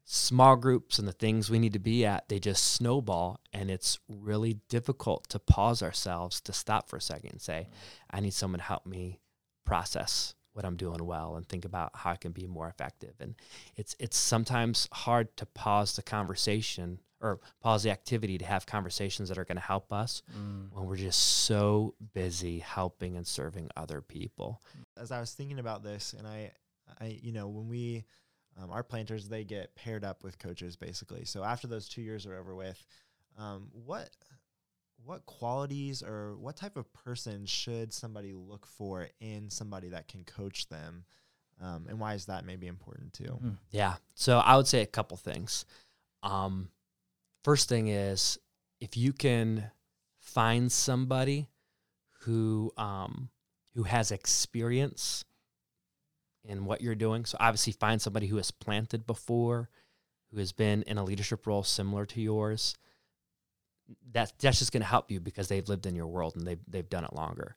small 0.03 0.57
groups 0.57 1.00
and 1.00 1.07
the 1.07 1.13
things 1.13 1.50
we 1.50 1.57
need 1.57 1.71
to 1.71 1.79
be 1.79 2.05
at 2.05 2.27
they 2.27 2.38
just 2.38 2.74
snowball 2.74 3.39
and 3.53 3.71
it's 3.71 3.97
really 4.09 4.59
difficult 4.67 5.29
to 5.29 5.39
pause 5.39 5.81
ourselves 5.81 6.41
to 6.41 6.51
stop 6.51 6.89
for 6.89 6.97
a 6.97 7.01
second 7.01 7.31
and 7.31 7.41
say 7.41 7.69
i 8.12 8.19
need 8.19 8.33
someone 8.33 8.59
to 8.59 8.65
help 8.65 8.85
me 8.85 9.21
process 9.63 10.35
what 10.51 10.65
i'm 10.65 10.75
doing 10.75 11.05
well 11.05 11.38
and 11.38 11.47
think 11.47 11.63
about 11.63 11.91
how 11.95 12.12
i 12.12 12.15
can 12.15 12.33
be 12.33 12.45
more 12.47 12.67
effective. 12.67 13.13
And 13.19 13.35
it's 13.75 13.95
it's 14.00 14.17
sometimes 14.17 14.88
hard 14.91 15.35
to 15.38 15.45
pause 15.45 15.95
the 15.95 16.03
conversation 16.03 17.00
or 17.22 17.39
pause 17.62 17.84
the 17.84 17.91
activity 17.91 18.38
to 18.38 18.45
have 18.45 18.65
conversations 18.65 19.29
that 19.29 19.38
are 19.38 19.45
going 19.45 19.57
to 19.57 19.62
help 19.62 19.93
us 19.93 20.22
mm. 20.38 20.67
when 20.72 20.86
we're 20.86 20.95
just 20.95 21.19
so 21.45 21.95
busy 22.13 22.60
helping 22.60 23.15
and 23.15 23.25
serving 23.25 23.69
other 23.75 24.01
people. 24.01 24.62
As 24.98 25.12
I 25.12 25.19
was 25.19 25.31
thinking 25.34 25.60
about 25.60 25.84
this, 25.84 26.13
and 26.17 26.27
I, 26.27 26.51
I, 27.00 27.19
you 27.22 27.31
know, 27.31 27.48
when 27.48 27.67
we, 27.67 28.05
um, 28.62 28.69
our 28.69 28.84
planters, 28.84 29.27
they 29.29 29.43
get 29.43 29.75
paired 29.75 30.03
up 30.03 30.24
with 30.24 30.39
coaches 30.39 30.75
basically. 30.75 31.25
So 31.25 31.43
after 31.43 31.67
those 31.67 31.88
two 31.88 32.01
years 32.01 32.25
are 32.25 32.36
over 32.36 32.53
with, 32.53 32.86
um, 33.38 33.69
what, 33.72 34.10
what 35.03 35.25
qualities 35.25 36.03
or 36.03 36.36
what 36.38 36.55
type 36.55 36.77
of 36.77 36.91
person 36.93 37.45
should 37.45 37.93
somebody 37.93 38.34
look 38.34 38.65
for 38.65 39.07
in 39.19 39.50
somebody 39.50 39.89
that 39.89 40.07
can 40.07 40.24
coach 40.24 40.67
them? 40.67 41.05
Um, 41.62 41.86
and 41.88 42.00
why 42.00 42.13
is 42.15 42.25
that 42.25 42.45
maybe 42.45 42.67
important 42.67 43.13
too? 43.13 43.39
Mm. 43.41 43.57
Yeah. 43.72 43.95
So 44.15 44.39
I 44.39 44.57
would 44.57 44.67
say 44.67 44.81
a 44.81 44.86
couple 44.86 45.15
things. 45.15 45.65
Um, 46.24 46.69
first 47.46 47.70
thing 47.70 47.90
is 47.90 48.40
if 48.82 48.98
you 48.98 49.14
can 49.14 49.70
find 50.18 50.72
somebody 50.72 51.48
who 52.22 52.74
um, 52.75 53.30
who 53.75 53.84
has 53.84 54.12
experience 54.12 55.24
in 56.44 56.66
what 56.66 56.82
you're 56.82 56.96
doing. 56.96 57.24
So 57.24 57.38
obviously 57.40 57.74
find 57.74 58.02
somebody 58.02 58.25
who 58.25 58.38
has 58.38 58.50
planted 58.50 59.06
before, 59.06 59.70
who 60.32 60.40
has 60.40 60.52
been 60.54 60.82
in 60.84 60.98
a 60.98 61.04
leadership 61.04 61.46
role 61.46 61.62
similar 61.62 62.08
to 62.08 62.22
yours. 62.22 62.75
That 64.12 64.34
that's 64.40 64.58
just 64.58 64.72
going 64.72 64.82
to 64.82 64.88
help 64.88 65.12
you 65.12 65.20
because 65.20 65.48
they've 65.48 65.70
lived 65.70 65.86
in 65.86 65.96
your 65.96 66.08
world 66.08 66.36
and 66.36 66.48
they've 66.48 66.66
they've 66.68 66.90
done 66.90 67.06
it 67.06 67.14
longer. 67.14 67.56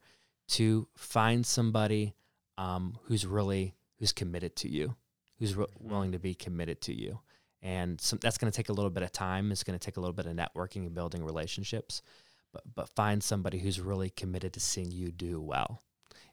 To 0.48 0.86
find 0.96 1.46
somebody 1.46 2.14
um, 2.58 2.98
who's 3.04 3.24
really 3.24 3.74
who's 3.98 4.12
committed 4.12 4.54
to 4.56 4.68
you, 4.68 4.96
who's 5.38 5.54
re- 5.54 5.64
willing 5.80 6.12
to 6.12 6.18
be 6.18 6.34
committed 6.34 6.82
to 6.82 6.94
you 6.94 7.20
and 7.62 8.00
some, 8.00 8.18
that's 8.20 8.38
going 8.38 8.50
to 8.50 8.56
take 8.56 8.68
a 8.68 8.72
little 8.72 8.90
bit 8.90 9.02
of 9.02 9.12
time. 9.12 9.50
It's 9.50 9.64
going 9.64 9.78
to 9.78 9.84
take 9.84 9.96
a 9.96 10.00
little 10.00 10.14
bit 10.14 10.26
of 10.26 10.34
networking 10.34 10.86
and 10.86 10.94
building 10.94 11.24
relationships, 11.24 12.02
but 12.52 12.62
but 12.74 12.88
find 12.90 13.22
somebody 13.22 13.58
who's 13.58 13.80
really 13.80 14.10
committed 14.10 14.52
to 14.54 14.60
seeing 14.60 14.90
you 14.90 15.10
do 15.10 15.40
well. 15.40 15.82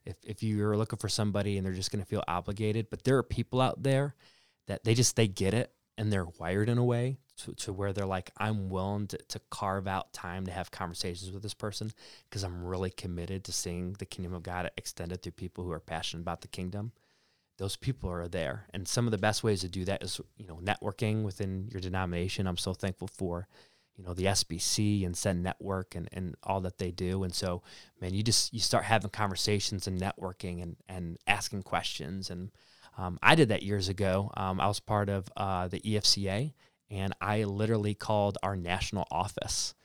If 0.06 0.18
if 0.24 0.44
you're 0.44 0.78
looking 0.78 1.00
for 1.00 1.10
somebody 1.10 1.58
and 1.58 1.66
they're 1.66 1.74
just 1.74 1.92
going 1.92 2.04
to 2.04 2.10
feel 2.10 2.24
obligated, 2.28 2.90
but 2.90 3.04
there 3.04 3.18
are 3.18 3.24
people 3.24 3.62
out 3.62 3.84
there 3.84 4.16
that 4.68 4.84
they 4.84 4.94
just 4.94 5.16
they 5.16 5.28
get 5.28 5.54
it 5.54 5.72
and 5.98 6.12
they're 6.12 6.28
wired 6.40 6.70
in 6.70 6.78
a 6.78 6.84
way 6.84 7.18
to, 7.38 7.54
to 7.54 7.74
where 7.74 7.94
they're 7.94 8.06
like 8.06 8.32
i'm 8.38 8.70
willing 8.70 9.08
to, 9.08 9.18
to 9.28 9.40
carve 9.50 9.88
out 9.88 10.14
time 10.14 10.46
to 10.46 10.52
have 10.52 10.72
conversations 10.72 11.32
with 11.32 11.44
this 11.44 11.54
person 11.54 11.92
because 12.30 12.44
i'm 12.44 12.64
really 12.64 12.90
committed 12.90 13.44
to 13.44 13.52
seeing 13.52 13.94
the 13.94 14.06
kingdom 14.06 14.34
of 14.34 14.44
god 14.44 14.70
extended 14.78 15.22
through 15.22 15.32
people 15.32 15.64
who 15.64 15.72
are 15.72 15.80
passionate 15.80 16.22
about 16.22 16.42
the 16.42 16.48
kingdom 16.48 16.92
those 17.58 17.76
people 17.76 18.10
are 18.10 18.28
there. 18.28 18.66
And 18.74 18.88
some 18.88 19.06
of 19.06 19.12
the 19.12 19.18
best 19.18 19.44
ways 19.44 19.62
to 19.62 19.70
do 19.70 19.86
that 19.86 20.04
is, 20.04 20.20
you 20.38 20.46
know, 20.46 20.60
networking 20.64 21.24
within 21.24 21.70
your 21.72 21.82
denomination. 21.82 22.48
I'm 22.48 22.58
so 22.58 22.74
thankful 22.74 23.08
for, 23.08 23.48
you 23.96 24.04
know, 24.04 24.14
the 24.14 24.26
SBC 24.26 25.06
and 25.06 25.16
Send 25.16 25.42
Network 25.42 25.96
and, 25.96 26.10
and 26.12 26.36
all 26.44 26.62
that 26.62 26.78
they 26.78 26.92
do. 26.92 27.24
And 27.24 27.34
so, 27.34 27.64
man, 28.02 28.14
you 28.14 28.24
just 28.24 28.54
you 28.54 28.60
start 28.60 28.84
having 28.84 29.10
conversations 29.10 29.88
and 29.88 30.00
networking 30.00 30.62
and 30.62 30.76
and 30.90 31.18
asking 31.28 31.64
questions. 31.64 32.30
And 32.30 32.52
um, 32.98 33.20
I 33.24 33.36
did 33.36 33.50
that 33.50 33.64
years 33.64 33.88
ago. 33.90 34.32
Um, 34.36 34.60
I 34.60 34.68
was 34.68 34.80
part 34.80 35.10
of 35.10 35.30
uh, 35.38 35.68
the 35.70 35.80
EFCA, 35.80 36.54
and 36.90 37.14
I 37.22 37.44
literally 37.44 37.94
called 37.94 38.38
our 38.44 38.56
national 38.56 39.08
office 39.12 39.76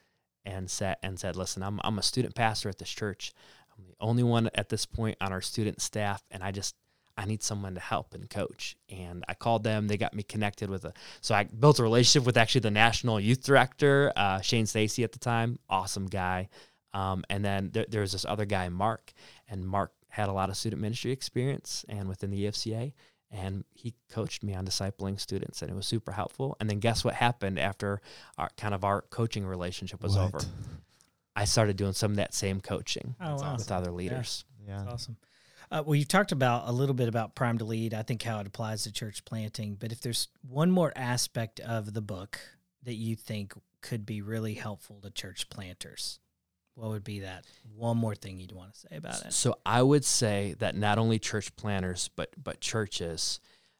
and 0.44 0.68
said 0.68 0.96
and 1.02 1.18
said, 1.18 1.36
"Listen, 1.36 1.62
I'm 1.62 1.80
I'm 1.84 1.98
a 1.98 2.02
student 2.02 2.34
pastor 2.34 2.68
at 2.68 2.78
this 2.78 2.90
church. 2.90 3.32
I'm 3.76 3.86
the 3.86 3.94
only 4.00 4.22
one 4.22 4.50
at 4.54 4.68
this 4.68 4.86
point 4.86 5.16
on 5.20 5.32
our 5.32 5.40
student 5.40 5.80
staff, 5.80 6.22
and 6.30 6.42
I 6.42 6.50
just 6.50 6.74
I 7.20 7.26
need 7.26 7.42
someone 7.42 7.74
to 7.74 7.80
help 7.80 8.14
and 8.14 8.30
coach. 8.30 8.76
And 8.88 9.26
I 9.28 9.34
called 9.34 9.62
them. 9.62 9.88
They 9.88 9.98
got 9.98 10.14
me 10.14 10.22
connected 10.22 10.70
with 10.70 10.86
a. 10.86 10.94
So 11.20 11.34
I 11.34 11.44
built 11.44 11.78
a 11.78 11.82
relationship 11.82 12.24
with 12.24 12.38
actually 12.38 12.62
the 12.62 12.70
national 12.70 13.20
youth 13.20 13.44
director, 13.44 14.10
uh, 14.16 14.40
Shane 14.40 14.64
Stacy 14.64 15.04
at 15.04 15.12
the 15.12 15.18
time. 15.18 15.58
Awesome 15.68 16.06
guy. 16.06 16.48
Um, 16.94 17.22
and 17.28 17.44
then 17.44 17.70
there, 17.74 17.84
there 17.86 18.00
was 18.00 18.12
this 18.12 18.24
other 18.24 18.46
guy, 18.46 18.70
Mark, 18.70 19.12
and 19.50 19.66
Mark 19.66 19.92
had 20.08 20.30
a 20.30 20.32
lot 20.32 20.48
of 20.48 20.56
student 20.56 20.80
ministry 20.80 21.12
experience 21.12 21.84
and 21.90 22.08
within 22.08 22.30
the 22.30 22.46
EFCA. 22.46 22.94
And 23.30 23.64
he 23.74 23.94
coached 24.08 24.42
me 24.42 24.54
on 24.54 24.66
discipling 24.66 25.20
students, 25.20 25.60
and 25.60 25.70
it 25.70 25.74
was 25.74 25.86
super 25.86 26.12
helpful. 26.12 26.56
And 26.58 26.70
then 26.70 26.78
guess 26.78 27.04
what 27.04 27.14
happened 27.14 27.60
after 27.60 28.00
our 28.38 28.48
kind 28.56 28.74
of 28.74 28.82
our 28.82 29.02
coaching 29.02 29.44
relationship 29.44 30.02
was 30.02 30.16
what? 30.16 30.24
over? 30.24 30.40
I 31.36 31.44
started 31.44 31.76
doing 31.76 31.92
some 31.92 32.12
of 32.12 32.16
that 32.16 32.32
same 32.32 32.62
coaching 32.62 33.14
oh, 33.20 33.36
wow. 33.36 33.56
with 33.56 33.70
other 33.70 33.92
leaders. 33.92 34.46
Yeah, 34.66 34.84
yeah. 34.84 34.90
awesome. 34.90 35.16
Uh, 35.70 35.82
well, 35.86 35.94
you've 35.94 36.08
talked 36.08 36.32
about 36.32 36.68
a 36.68 36.72
little 36.72 36.94
bit 36.94 37.08
about 37.08 37.34
Prime 37.34 37.58
to 37.58 37.64
Lead. 37.64 37.94
I 37.94 38.02
think 38.02 38.22
how 38.22 38.40
it 38.40 38.46
applies 38.46 38.82
to 38.84 38.92
church 38.92 39.24
planting. 39.24 39.76
But 39.76 39.92
if 39.92 40.00
there's 40.00 40.28
one 40.42 40.70
more 40.70 40.92
aspect 40.96 41.60
of 41.60 41.94
the 41.94 42.00
book 42.00 42.40
that 42.82 42.94
you 42.94 43.14
think 43.14 43.52
could 43.80 44.04
be 44.04 44.20
really 44.20 44.54
helpful 44.54 45.00
to 45.02 45.10
church 45.10 45.48
planters, 45.48 46.18
what 46.74 46.90
would 46.90 47.04
be 47.04 47.20
that 47.20 47.44
one 47.76 47.96
more 47.96 48.14
thing 48.14 48.40
you'd 48.40 48.52
want 48.52 48.74
to 48.74 48.80
say 48.80 48.96
about 48.96 49.26
it? 49.26 49.32
So 49.32 49.58
I 49.64 49.82
would 49.82 50.04
say 50.04 50.56
that 50.58 50.74
not 50.74 50.98
only 50.98 51.18
church 51.18 51.54
planters, 51.54 52.10
but 52.16 52.30
but 52.42 52.60
churches, 52.60 53.38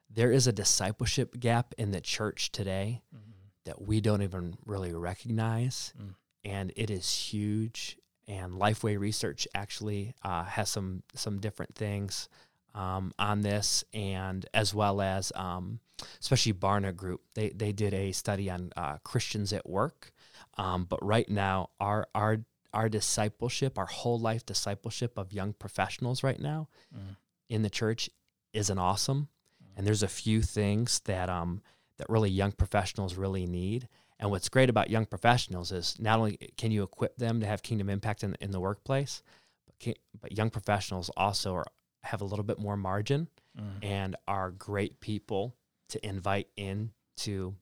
there 0.09 0.31
is 0.31 0.47
a 0.47 0.53
discipleship 0.53 1.41
gap 1.41 1.75
in 1.77 1.91
the 1.91 2.01
church 2.01 2.53
today 2.53 3.03
mm-hmm. 3.15 3.31
that 3.65 3.83
we 3.83 4.01
don't 4.01 4.23
even 4.23 4.57
really 4.65 4.93
recognize, 4.93 5.93
mm. 6.01 6.15
and 6.45 6.73
it 6.77 6.91
is 6.91 7.11
huge 7.11 7.97
and 8.29 8.53
Lifeway 8.53 8.99
Research 8.99 9.47
actually 9.55 10.15
uh, 10.23 10.45
has 10.45 10.69
some 10.69 11.03
some 11.15 11.39
different 11.39 11.75
things 11.75 12.29
um, 12.75 13.13
on 13.19 13.41
this, 13.43 13.85
and 13.93 14.47
as 14.55 14.75
well 14.75 15.01
as 15.01 15.33
um, 15.35 15.81
especially 16.21 16.53
Barna 16.53 16.95
Group, 16.95 17.23
they 17.35 17.51
they 17.51 17.73
did 17.73 17.95
a 17.95 18.13
study 18.13 18.51
on 18.51 18.73
uh, 18.77 18.99
Christians 19.05 19.53
at 19.53 19.69
work. 19.69 20.13
Um, 20.57 20.85
but 20.85 21.05
right 21.05 21.29
now, 21.29 21.71
our 21.81 22.07
our 22.15 22.39
our 22.73 22.89
discipleship, 22.89 23.79
our 23.79 23.87
whole 23.87 24.19
life 24.19 24.47
discipleship 24.47 25.19
of 25.19 25.33
young 25.33 25.53
professionals 25.53 26.23
right 26.23 26.41
now 26.41 26.69
mm. 26.97 27.17
in 27.49 27.63
the 27.63 27.71
church 27.71 28.09
isn't 28.53 28.79
awesome. 28.79 29.29
Mm. 29.63 29.79
And 29.79 29.87
there's 29.87 30.03
a 30.03 30.09
few 30.09 30.43
things 30.43 31.01
that 31.07 31.29
um 31.29 31.63
that 31.99 32.09
really 32.09 32.31
young 32.31 32.53
professionals 32.53 33.17
really 33.17 33.47
need. 33.47 33.89
And 34.21 34.31
what's 34.31 34.51
great 34.51 34.69
about 34.69 34.91
young 34.91 35.07
professionals 35.07 35.73
is 35.73 35.97
not 35.99 36.19
only 36.19 36.37
can 36.59 36.71
you 36.71 36.83
equip 36.83 37.17
them 37.17 37.41
to 37.41 37.47
have 37.47 37.63
kingdom 37.63 37.89
impact 37.89 38.23
in, 38.23 38.37
in 38.41 38.51
the 38.51 38.61
workplace, 38.61 39.23
but, 39.67 39.79
can, 39.79 39.95
but 40.21 40.37
young 40.37 40.51
professionals 40.51 41.11
also 41.17 41.55
are, 41.55 41.67
have 42.03 42.21
a 42.21 42.27
little 42.27 42.45
bit 42.45 42.59
more 42.59 42.77
margin 42.77 43.29
mm. 43.59 43.83
and 43.83 44.17
are 44.29 44.51
great 44.51 45.01
people 45.01 45.57
to 45.89 46.07
invite 46.07 46.49
in 46.57 46.91
to 47.17 47.55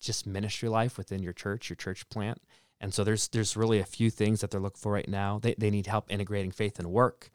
just 0.00 0.26
ministry 0.28 0.68
life 0.68 0.96
within 0.96 1.24
your 1.24 1.32
church, 1.32 1.68
your 1.68 1.76
church 1.76 2.08
plant. 2.08 2.40
And 2.80 2.94
so 2.94 3.02
there's 3.02 3.26
there's 3.28 3.56
really 3.56 3.80
a 3.80 3.84
few 3.84 4.10
things 4.10 4.40
that 4.40 4.50
they're 4.50 4.60
looking 4.60 4.80
for 4.80 4.92
right 4.92 5.08
now. 5.08 5.40
They, 5.40 5.54
they 5.58 5.70
need 5.70 5.86
help 5.86 6.06
integrating 6.08 6.52
faith 6.52 6.78
and 6.78 6.92
work. 6.92 7.30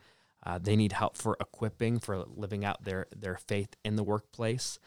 Uh, 0.46 0.60
they 0.60 0.78
need 0.78 0.94
help 0.94 1.18
for 1.18 1.36
equipping 1.42 2.00
for 2.00 2.24
living 2.26 2.64
out 2.64 2.86
their 2.86 3.08
their 3.14 3.36
faith 3.36 3.76
in 3.84 3.98
the 3.98 4.04
workplace. 4.04 4.80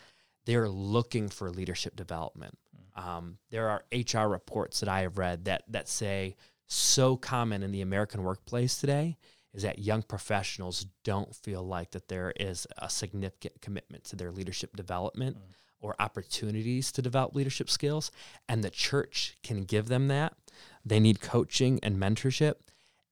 They're 0.47 0.69
looking 0.69 1.29
for 1.29 1.51
leadership 1.51 1.97
development. 1.97 2.59
Um, 2.95 3.39
there 3.51 3.69
are 3.69 3.85
HR 3.93 4.29
reports 4.29 4.81
that 4.81 4.89
I 4.89 5.01
have 5.01 5.19
read 5.19 5.47
that 5.47 5.65
that 5.69 5.89
say 5.89 6.37
so 6.67 7.17
common 7.17 7.63
in 7.63 7.73
the 7.73 7.81
American 7.81 8.23
workplace 8.23 8.79
today 8.79 9.17
is 9.55 9.63
that 9.63 9.79
young 9.79 10.03
professionals 10.03 10.87
don't 11.05 11.35
feel 11.35 11.63
like 11.63 11.91
that 11.91 12.09
there 12.09 12.33
is 12.41 12.67
a 12.79 12.89
significant 12.89 13.61
commitment 13.61 14.05
to 14.05 14.17
their 14.17 14.31
leadership 14.31 14.75
development 14.75 15.37
mm. 15.37 15.55
or 15.81 15.95
opportunities 15.99 16.91
to 16.93 17.03
develop 17.03 17.35
leadership 17.35 17.69
skills 17.69 18.11
and 18.49 18.65
the 18.65 18.71
church 18.71 19.37
can 19.43 19.65
give 19.65 19.89
them 19.89 20.09
that 20.09 20.35
they 20.85 20.99
need 20.99 21.21
coaching 21.21 21.79
and 21.83 21.97
mentorship 21.97 22.55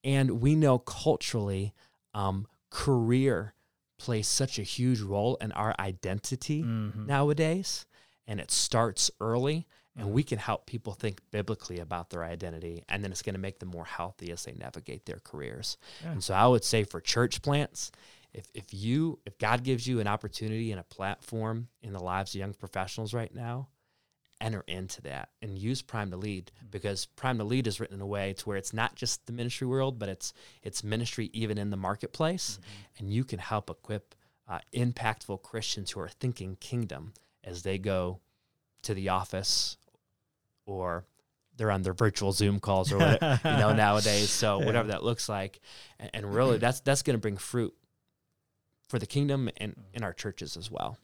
and 0.02 0.40
we 0.40 0.54
know 0.54 0.78
culturally 0.78 1.74
um, 2.14 2.46
career 2.70 3.54
plays 3.98 4.26
such 4.26 4.58
a 4.58 4.62
huge 4.62 5.00
role 5.00 5.36
in 5.42 5.52
our 5.52 5.74
identity 5.78 6.62
mm-hmm. 6.62 7.06
nowadays 7.06 7.84
and 8.30 8.38
it 8.38 8.50
starts 8.50 9.10
early 9.20 9.66
and 9.96 10.06
mm-hmm. 10.06 10.14
we 10.14 10.22
can 10.22 10.38
help 10.38 10.64
people 10.64 10.92
think 10.92 11.20
biblically 11.32 11.80
about 11.80 12.08
their 12.10 12.24
identity 12.24 12.84
and 12.88 13.02
then 13.02 13.10
it's 13.10 13.22
going 13.22 13.34
to 13.34 13.40
make 13.40 13.58
them 13.58 13.68
more 13.68 13.84
healthy 13.84 14.30
as 14.30 14.44
they 14.44 14.52
navigate 14.52 15.04
their 15.04 15.20
careers 15.24 15.76
yeah. 16.02 16.12
and 16.12 16.24
so 16.24 16.32
i 16.32 16.46
would 16.46 16.64
say 16.64 16.84
for 16.84 17.00
church 17.00 17.42
plants 17.42 17.90
if, 18.32 18.46
if 18.54 18.72
you 18.72 19.18
if 19.26 19.36
god 19.38 19.64
gives 19.64 19.86
you 19.86 19.98
an 19.98 20.06
opportunity 20.06 20.70
and 20.70 20.80
a 20.80 20.84
platform 20.84 21.66
in 21.82 21.92
the 21.92 22.02
lives 22.02 22.34
of 22.34 22.38
young 22.38 22.54
professionals 22.54 23.12
right 23.12 23.34
now 23.34 23.68
enter 24.40 24.64
into 24.66 25.02
that 25.02 25.28
and 25.42 25.58
use 25.58 25.82
Prime 25.82 26.10
to 26.10 26.16
Lead 26.16 26.50
because 26.70 27.04
Prime 27.04 27.36
to 27.36 27.44
Lead 27.44 27.66
is 27.66 27.78
written 27.78 27.96
in 27.96 28.00
a 28.00 28.06
way 28.06 28.32
to 28.32 28.44
where 28.46 28.56
it's 28.56 28.72
not 28.72 28.94
just 28.94 29.26
the 29.26 29.34
ministry 29.34 29.66
world, 29.66 29.98
but 29.98 30.08
it's 30.08 30.32
it's 30.62 30.82
ministry 30.82 31.28
even 31.34 31.58
in 31.58 31.68
the 31.68 31.76
marketplace, 31.76 32.58
mm-hmm. 32.58 33.04
and 33.04 33.12
you 33.12 33.22
can 33.22 33.38
help 33.38 33.68
equip 33.68 34.14
uh, 34.48 34.60
impactful 34.72 35.42
Christians 35.42 35.90
who 35.90 36.00
are 36.00 36.08
thinking 36.08 36.56
kingdom 36.56 37.12
as 37.44 37.62
they 37.62 37.78
go 37.78 38.20
to 38.82 38.94
the 38.94 39.10
office 39.10 39.76
or 40.66 41.04
they're 41.56 41.70
on 41.70 41.82
their 41.82 41.92
virtual 41.92 42.32
Zoom 42.32 42.58
calls 42.58 42.92
or 42.92 42.98
whatever, 42.98 43.40
you 43.44 43.56
know 43.56 43.72
nowadays. 43.74 44.30
So 44.30 44.60
yeah. 44.60 44.66
whatever 44.66 44.88
that 44.88 45.04
looks 45.04 45.28
like, 45.28 45.60
and, 45.98 46.10
and 46.14 46.34
really 46.34 46.58
that's 46.58 46.80
that's 46.80 47.02
going 47.02 47.14
to 47.14 47.20
bring 47.20 47.36
fruit 47.36 47.74
for 48.88 48.98
the 48.98 49.06
kingdom 49.06 49.50
and 49.58 49.74
in 49.94 50.02
our 50.02 50.12
churches 50.12 50.56
as 50.56 50.70
well. 50.70 50.98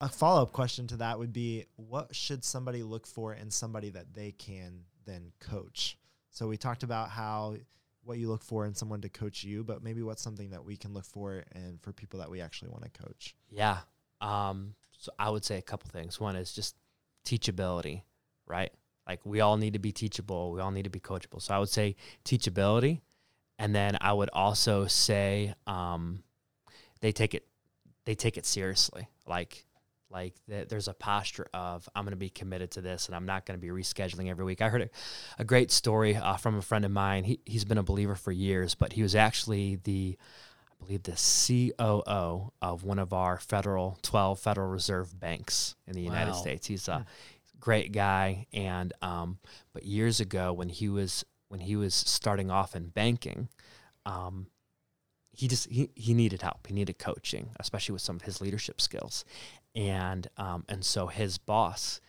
A 0.00 0.08
follow 0.08 0.42
up 0.42 0.52
question 0.52 0.86
to 0.86 0.96
that 0.98 1.18
would 1.18 1.32
be, 1.32 1.66
what 1.76 2.14
should 2.14 2.42
somebody 2.42 2.82
look 2.82 3.06
for 3.06 3.34
in 3.34 3.50
somebody 3.50 3.90
that 3.90 4.14
they 4.14 4.32
can 4.32 4.84
then 5.04 5.32
coach? 5.40 5.98
So 6.30 6.48
we 6.48 6.56
talked 6.56 6.82
about 6.82 7.10
how 7.10 7.56
what 8.04 8.16
you 8.16 8.28
look 8.28 8.42
for 8.42 8.64
in 8.64 8.74
someone 8.74 9.02
to 9.02 9.08
coach 9.08 9.44
you, 9.44 9.62
but 9.62 9.82
maybe 9.82 10.02
what's 10.02 10.22
something 10.22 10.50
that 10.50 10.64
we 10.64 10.76
can 10.76 10.94
look 10.94 11.04
for 11.04 11.44
and 11.52 11.80
for 11.82 11.92
people 11.92 12.20
that 12.20 12.30
we 12.30 12.40
actually 12.40 12.70
want 12.70 12.84
to 12.84 13.02
coach. 13.02 13.34
Yeah. 13.50 13.78
Um, 14.22 14.74
so 15.00 15.10
I 15.18 15.30
would 15.30 15.46
say 15.46 15.56
a 15.56 15.62
couple 15.62 15.88
things. 15.88 16.20
One 16.20 16.36
is 16.36 16.52
just 16.52 16.76
teachability, 17.24 18.02
right? 18.46 18.70
Like 19.08 19.24
we 19.24 19.40
all 19.40 19.56
need 19.56 19.72
to 19.72 19.78
be 19.78 19.92
teachable. 19.92 20.52
We 20.52 20.60
all 20.60 20.70
need 20.70 20.84
to 20.84 20.90
be 20.90 21.00
coachable. 21.00 21.40
So 21.40 21.54
I 21.54 21.58
would 21.58 21.70
say 21.70 21.96
teachability. 22.26 23.00
And 23.58 23.74
then 23.74 23.96
I 24.02 24.12
would 24.12 24.28
also 24.34 24.86
say 24.86 25.54
um, 25.66 26.22
they 27.00 27.12
take 27.12 27.34
it 27.34 27.46
they 28.04 28.14
take 28.14 28.36
it 28.36 28.44
seriously. 28.44 29.08
Like 29.26 29.64
like 30.10 30.34
th- 30.48 30.68
there's 30.68 30.88
a 30.88 30.94
posture 30.94 31.46
of 31.54 31.88
i'm 31.94 32.04
going 32.04 32.10
to 32.10 32.16
be 32.16 32.28
committed 32.28 32.72
to 32.72 32.80
this 32.80 33.06
and 33.06 33.14
i'm 33.14 33.26
not 33.26 33.46
going 33.46 33.56
to 33.56 33.60
be 33.60 33.68
rescheduling 33.68 34.28
every 34.28 34.44
week 34.44 34.60
i 34.60 34.68
heard 34.68 34.82
a, 34.82 34.90
a 35.38 35.44
great 35.44 35.70
story 35.70 36.16
uh, 36.16 36.36
from 36.36 36.56
a 36.56 36.62
friend 36.62 36.84
of 36.84 36.90
mine 36.90 37.22
he, 37.22 37.38
he's 37.46 37.64
been 37.64 37.78
a 37.78 37.82
believer 37.84 38.16
for 38.16 38.32
years 38.32 38.74
but 38.74 38.92
he 38.92 39.02
was 39.02 39.14
actually 39.14 39.76
the 39.84 40.18
believe 40.80 41.02
the 41.04 41.12
coo 41.12 42.52
of 42.62 42.84
one 42.84 42.98
of 42.98 43.12
our 43.12 43.38
federal 43.38 43.98
12 44.02 44.38
federal 44.40 44.68
reserve 44.68 45.18
banks 45.18 45.76
in 45.86 45.94
the 45.94 46.06
wow. 46.06 46.12
united 46.12 46.34
states 46.34 46.66
he's 46.66 46.88
a 46.88 47.06
great 47.58 47.92
guy 47.92 48.46
and 48.52 48.92
um, 49.02 49.38
but 49.72 49.84
years 49.84 50.18
ago 50.20 50.52
when 50.52 50.68
he 50.68 50.88
was 50.88 51.24
when 51.48 51.60
he 51.60 51.76
was 51.76 51.94
starting 51.94 52.50
off 52.50 52.74
in 52.74 52.86
banking 52.86 53.48
um, 54.06 54.46
he 55.32 55.46
just 55.46 55.68
he, 55.68 55.90
he 55.94 56.14
needed 56.14 56.42
help 56.42 56.66
he 56.66 56.74
needed 56.74 56.98
coaching 56.98 57.50
especially 57.60 57.92
with 57.92 58.02
some 58.02 58.16
of 58.16 58.22
his 58.22 58.40
leadership 58.40 58.80
skills 58.80 59.24
and 59.74 60.28
um, 60.36 60.64
and 60.68 60.84
so 60.84 61.06
his 61.06 61.38
boss 61.38 62.00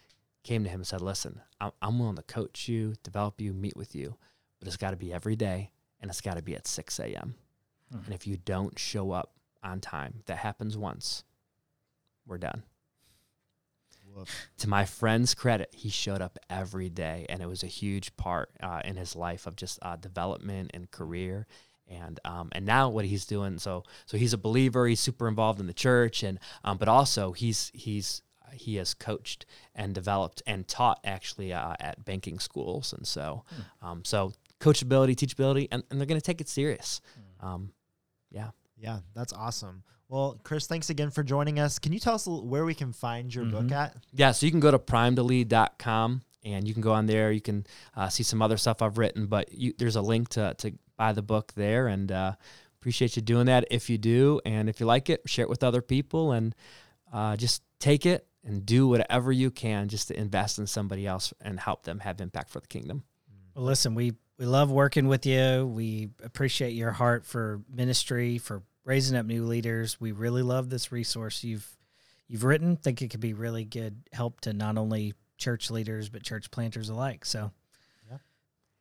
came 0.43 0.63
to 0.63 0.69
him 0.69 0.81
and 0.81 0.87
said, 0.87 1.01
"Listen, 1.01 1.41
I'm, 1.59 1.71
I'm 1.81 1.99
willing 1.99 2.15
to 2.15 2.23
coach 2.23 2.67
you, 2.67 2.95
develop 3.03 3.39
you, 3.39 3.53
meet 3.53 3.77
with 3.77 3.95
you, 3.95 4.15
but 4.59 4.67
it's 4.67 4.77
got 4.77 4.91
to 4.91 4.97
be 4.97 5.13
every 5.13 5.35
day, 5.35 5.71
and 5.99 6.09
it's 6.09 6.21
got 6.21 6.37
to 6.37 6.41
be 6.41 6.55
at 6.55 6.67
6 6.67 6.99
a.m. 6.99 7.35
Mm-hmm. 7.93 8.05
And 8.05 8.13
if 8.13 8.27
you 8.27 8.37
don't 8.37 8.77
show 8.77 9.11
up 9.11 9.33
on 9.63 9.79
time, 9.79 10.23
that 10.25 10.37
happens 10.37 10.77
once, 10.77 11.23
we're 12.25 12.37
done." 12.37 12.63
To 14.57 14.67
my 14.69 14.83
friend's 14.83 15.33
credit, 15.33 15.69
he 15.73 15.89
showed 15.89 16.21
up 16.21 16.37
every 16.49 16.89
day, 16.89 17.25
and 17.29 17.41
it 17.41 17.47
was 17.47 17.63
a 17.63 17.67
huge 17.67 18.15
part 18.17 18.49
uh, 18.61 18.81
in 18.83 18.97
his 18.97 19.15
life 19.15 19.47
of 19.47 19.55
just 19.55 19.79
uh, 19.81 19.95
development 19.95 20.71
and 20.73 20.91
career 20.91 21.47
and 21.91 22.19
um, 22.25 22.49
and 22.53 22.65
now 22.65 22.89
what 22.89 23.05
he's 23.05 23.25
doing 23.25 23.59
so 23.59 23.83
so 24.05 24.17
he's 24.17 24.33
a 24.33 24.37
believer 24.37 24.87
he's 24.87 24.99
super 24.99 25.27
involved 25.27 25.59
in 25.59 25.67
the 25.67 25.73
church 25.73 26.23
and 26.23 26.39
um, 26.63 26.77
but 26.77 26.87
also 26.87 27.33
he's 27.33 27.71
he's 27.73 28.21
he 28.53 28.75
has 28.75 28.93
coached 28.93 29.45
and 29.75 29.93
developed 29.93 30.41
and 30.45 30.67
taught 30.67 30.99
actually 31.03 31.53
uh, 31.53 31.73
at 31.79 32.03
banking 32.03 32.39
schools 32.39 32.93
and 32.93 33.05
so 33.05 33.43
hmm. 33.47 33.85
um, 33.85 34.05
so 34.05 34.31
coachability 34.59 35.15
teachability 35.15 35.67
and, 35.71 35.83
and 35.89 35.99
they're 35.99 36.07
going 36.07 36.19
to 36.19 36.25
take 36.25 36.41
it 36.41 36.49
serious 36.49 37.01
hmm. 37.41 37.45
Yeah 38.31 38.49
yeah 38.77 38.99
that's 39.13 39.33
awesome 39.33 39.83
well 40.09 40.39
chris 40.43 40.67
thanks 40.67 40.89
again 40.89 41.11
for 41.11 41.23
joining 41.23 41.59
us 41.59 41.79
can 41.79 41.93
you 41.93 41.99
tell 41.99 42.15
us 42.15 42.27
where 42.27 42.65
we 42.65 42.73
can 42.73 42.91
find 42.91 43.33
your 43.33 43.45
mm-hmm. 43.45 43.67
book 43.67 43.71
at 43.71 43.95
yeah 44.13 44.31
so 44.31 44.45
you 44.45 44.51
can 44.51 44.59
go 44.59 44.71
to 44.71 44.79
primetolead.com 44.79 46.21
and 46.43 46.67
you 46.67 46.73
can 46.73 46.81
go 46.81 46.91
on 46.91 47.05
there 47.05 47.31
you 47.31 47.41
can 47.41 47.65
uh, 47.95 48.09
see 48.09 48.23
some 48.23 48.41
other 48.41 48.57
stuff 48.57 48.81
i've 48.81 48.97
written 48.97 49.27
but 49.27 49.51
you, 49.51 49.73
there's 49.77 49.95
a 49.95 50.01
link 50.01 50.29
to, 50.29 50.53
to 50.57 50.73
buy 51.01 51.13
the 51.13 51.23
book 51.23 51.51
there. 51.55 51.87
And 51.87 52.11
uh, 52.11 52.33
appreciate 52.79 53.15
you 53.15 53.23
doing 53.23 53.47
that 53.47 53.65
if 53.71 53.89
you 53.89 53.97
do. 53.97 54.39
And 54.45 54.69
if 54.69 54.79
you 54.79 54.85
like 54.85 55.09
it, 55.09 55.21
share 55.25 55.45
it 55.45 55.49
with 55.49 55.63
other 55.63 55.81
people 55.81 56.31
and 56.31 56.53
uh, 57.11 57.35
just 57.37 57.63
take 57.79 58.05
it 58.05 58.27
and 58.43 58.63
do 58.67 58.87
whatever 58.87 59.31
you 59.31 59.49
can 59.49 59.87
just 59.87 60.09
to 60.09 60.19
invest 60.19 60.59
in 60.59 60.67
somebody 60.67 61.07
else 61.07 61.33
and 61.41 61.59
help 61.59 61.83
them 61.85 61.99
have 61.99 62.21
impact 62.21 62.51
for 62.51 62.59
the 62.59 62.67
kingdom. 62.67 63.03
Well, 63.55 63.65
listen, 63.65 63.95
we, 63.95 64.13
we 64.37 64.45
love 64.45 64.71
working 64.71 65.07
with 65.07 65.25
you. 65.25 65.65
We 65.65 66.09
appreciate 66.23 66.71
your 66.71 66.91
heart 66.91 67.25
for 67.25 67.61
ministry, 67.69 68.37
for 68.37 68.63
raising 68.85 69.17
up 69.17 69.25
new 69.25 69.45
leaders. 69.45 69.99
We 69.99 70.11
really 70.11 70.41
love 70.41 70.69
this 70.69 70.91
resource 70.91 71.43
you've 71.43 71.67
you've 72.27 72.43
written. 72.43 72.77
Think 72.77 73.01
it 73.01 73.09
could 73.09 73.19
be 73.19 73.33
really 73.33 73.65
good 73.65 74.03
help 74.13 74.41
to 74.41 74.53
not 74.53 74.77
only 74.77 75.13
church 75.37 75.69
leaders 75.69 76.09
but 76.09 76.23
church 76.23 76.49
planters 76.49 76.89
alike. 76.89 77.25
So, 77.25 77.51
yeah. 78.09 78.17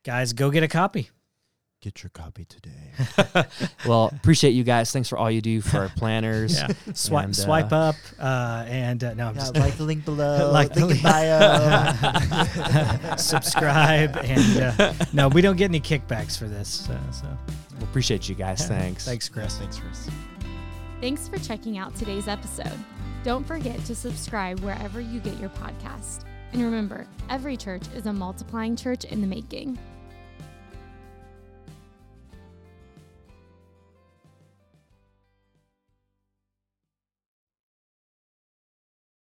guys, 0.05 0.33
go 0.33 0.51
get 0.51 0.63
a 0.63 0.69
copy. 0.69 1.11
Get 1.83 2.03
your 2.03 2.11
copy 2.11 2.45
today. 2.45 2.93
well, 3.87 4.11
appreciate 4.15 4.51
you 4.51 4.65
guys. 4.65 4.93
Thanks 4.93 5.09
for 5.09 5.17
all 5.17 5.31
you 5.31 5.41
do 5.41 5.63
for 5.63 5.79
our 5.79 5.89
planners. 5.97 6.55
yeah. 6.55 6.69
Swipe, 6.93 7.25
and, 7.25 7.33
uh, 7.33 7.37
swipe 7.37 7.73
up, 7.73 7.95
uh, 8.19 8.67
and 8.69 9.03
uh, 9.03 9.15
no, 9.15 9.29
I'm 9.29 9.35
yeah, 9.35 9.41
just 9.41 9.57
like 9.57 9.79
the 9.79 9.85
link 9.85 10.05
below, 10.05 10.51
like 10.53 10.75
the 10.75 10.85
link 10.85 11.03
bio, 11.03 11.95
subscribe, 13.17 14.15
and 14.23 14.79
uh, 14.79 14.93
no, 15.15 15.29
we 15.29 15.41
don't 15.41 15.57
get 15.57 15.71
any 15.71 15.81
kickbacks 15.81 16.39
for 16.39 16.49
this. 16.49 16.69
So, 16.69 16.99
so. 17.13 17.27
Well, 17.27 17.85
appreciate 17.85 18.29
you 18.29 18.35
guys. 18.35 18.69
Thanks. 18.69 19.07
Thanks, 19.07 19.31
Chris. 19.31 19.57
Thanks, 19.57 19.79
Chris. 19.79 20.11
Thanks 21.01 21.29
for 21.29 21.39
checking 21.39 21.79
out 21.79 21.95
today's 21.95 22.29
episode. 22.29 22.79
Don't 23.25 23.47
forget 23.47 23.83
to 23.87 23.95
subscribe 23.95 24.61
wherever 24.61 25.01
you 25.01 25.19
get 25.19 25.41
your 25.41 25.49
podcast. 25.49 26.25
And 26.53 26.63
remember, 26.63 27.07
every 27.31 27.57
church 27.57 27.85
is 27.95 28.05
a 28.05 28.13
multiplying 28.13 28.77
church 28.77 29.05
in 29.05 29.23
the 29.23 29.27
making. 29.27 29.79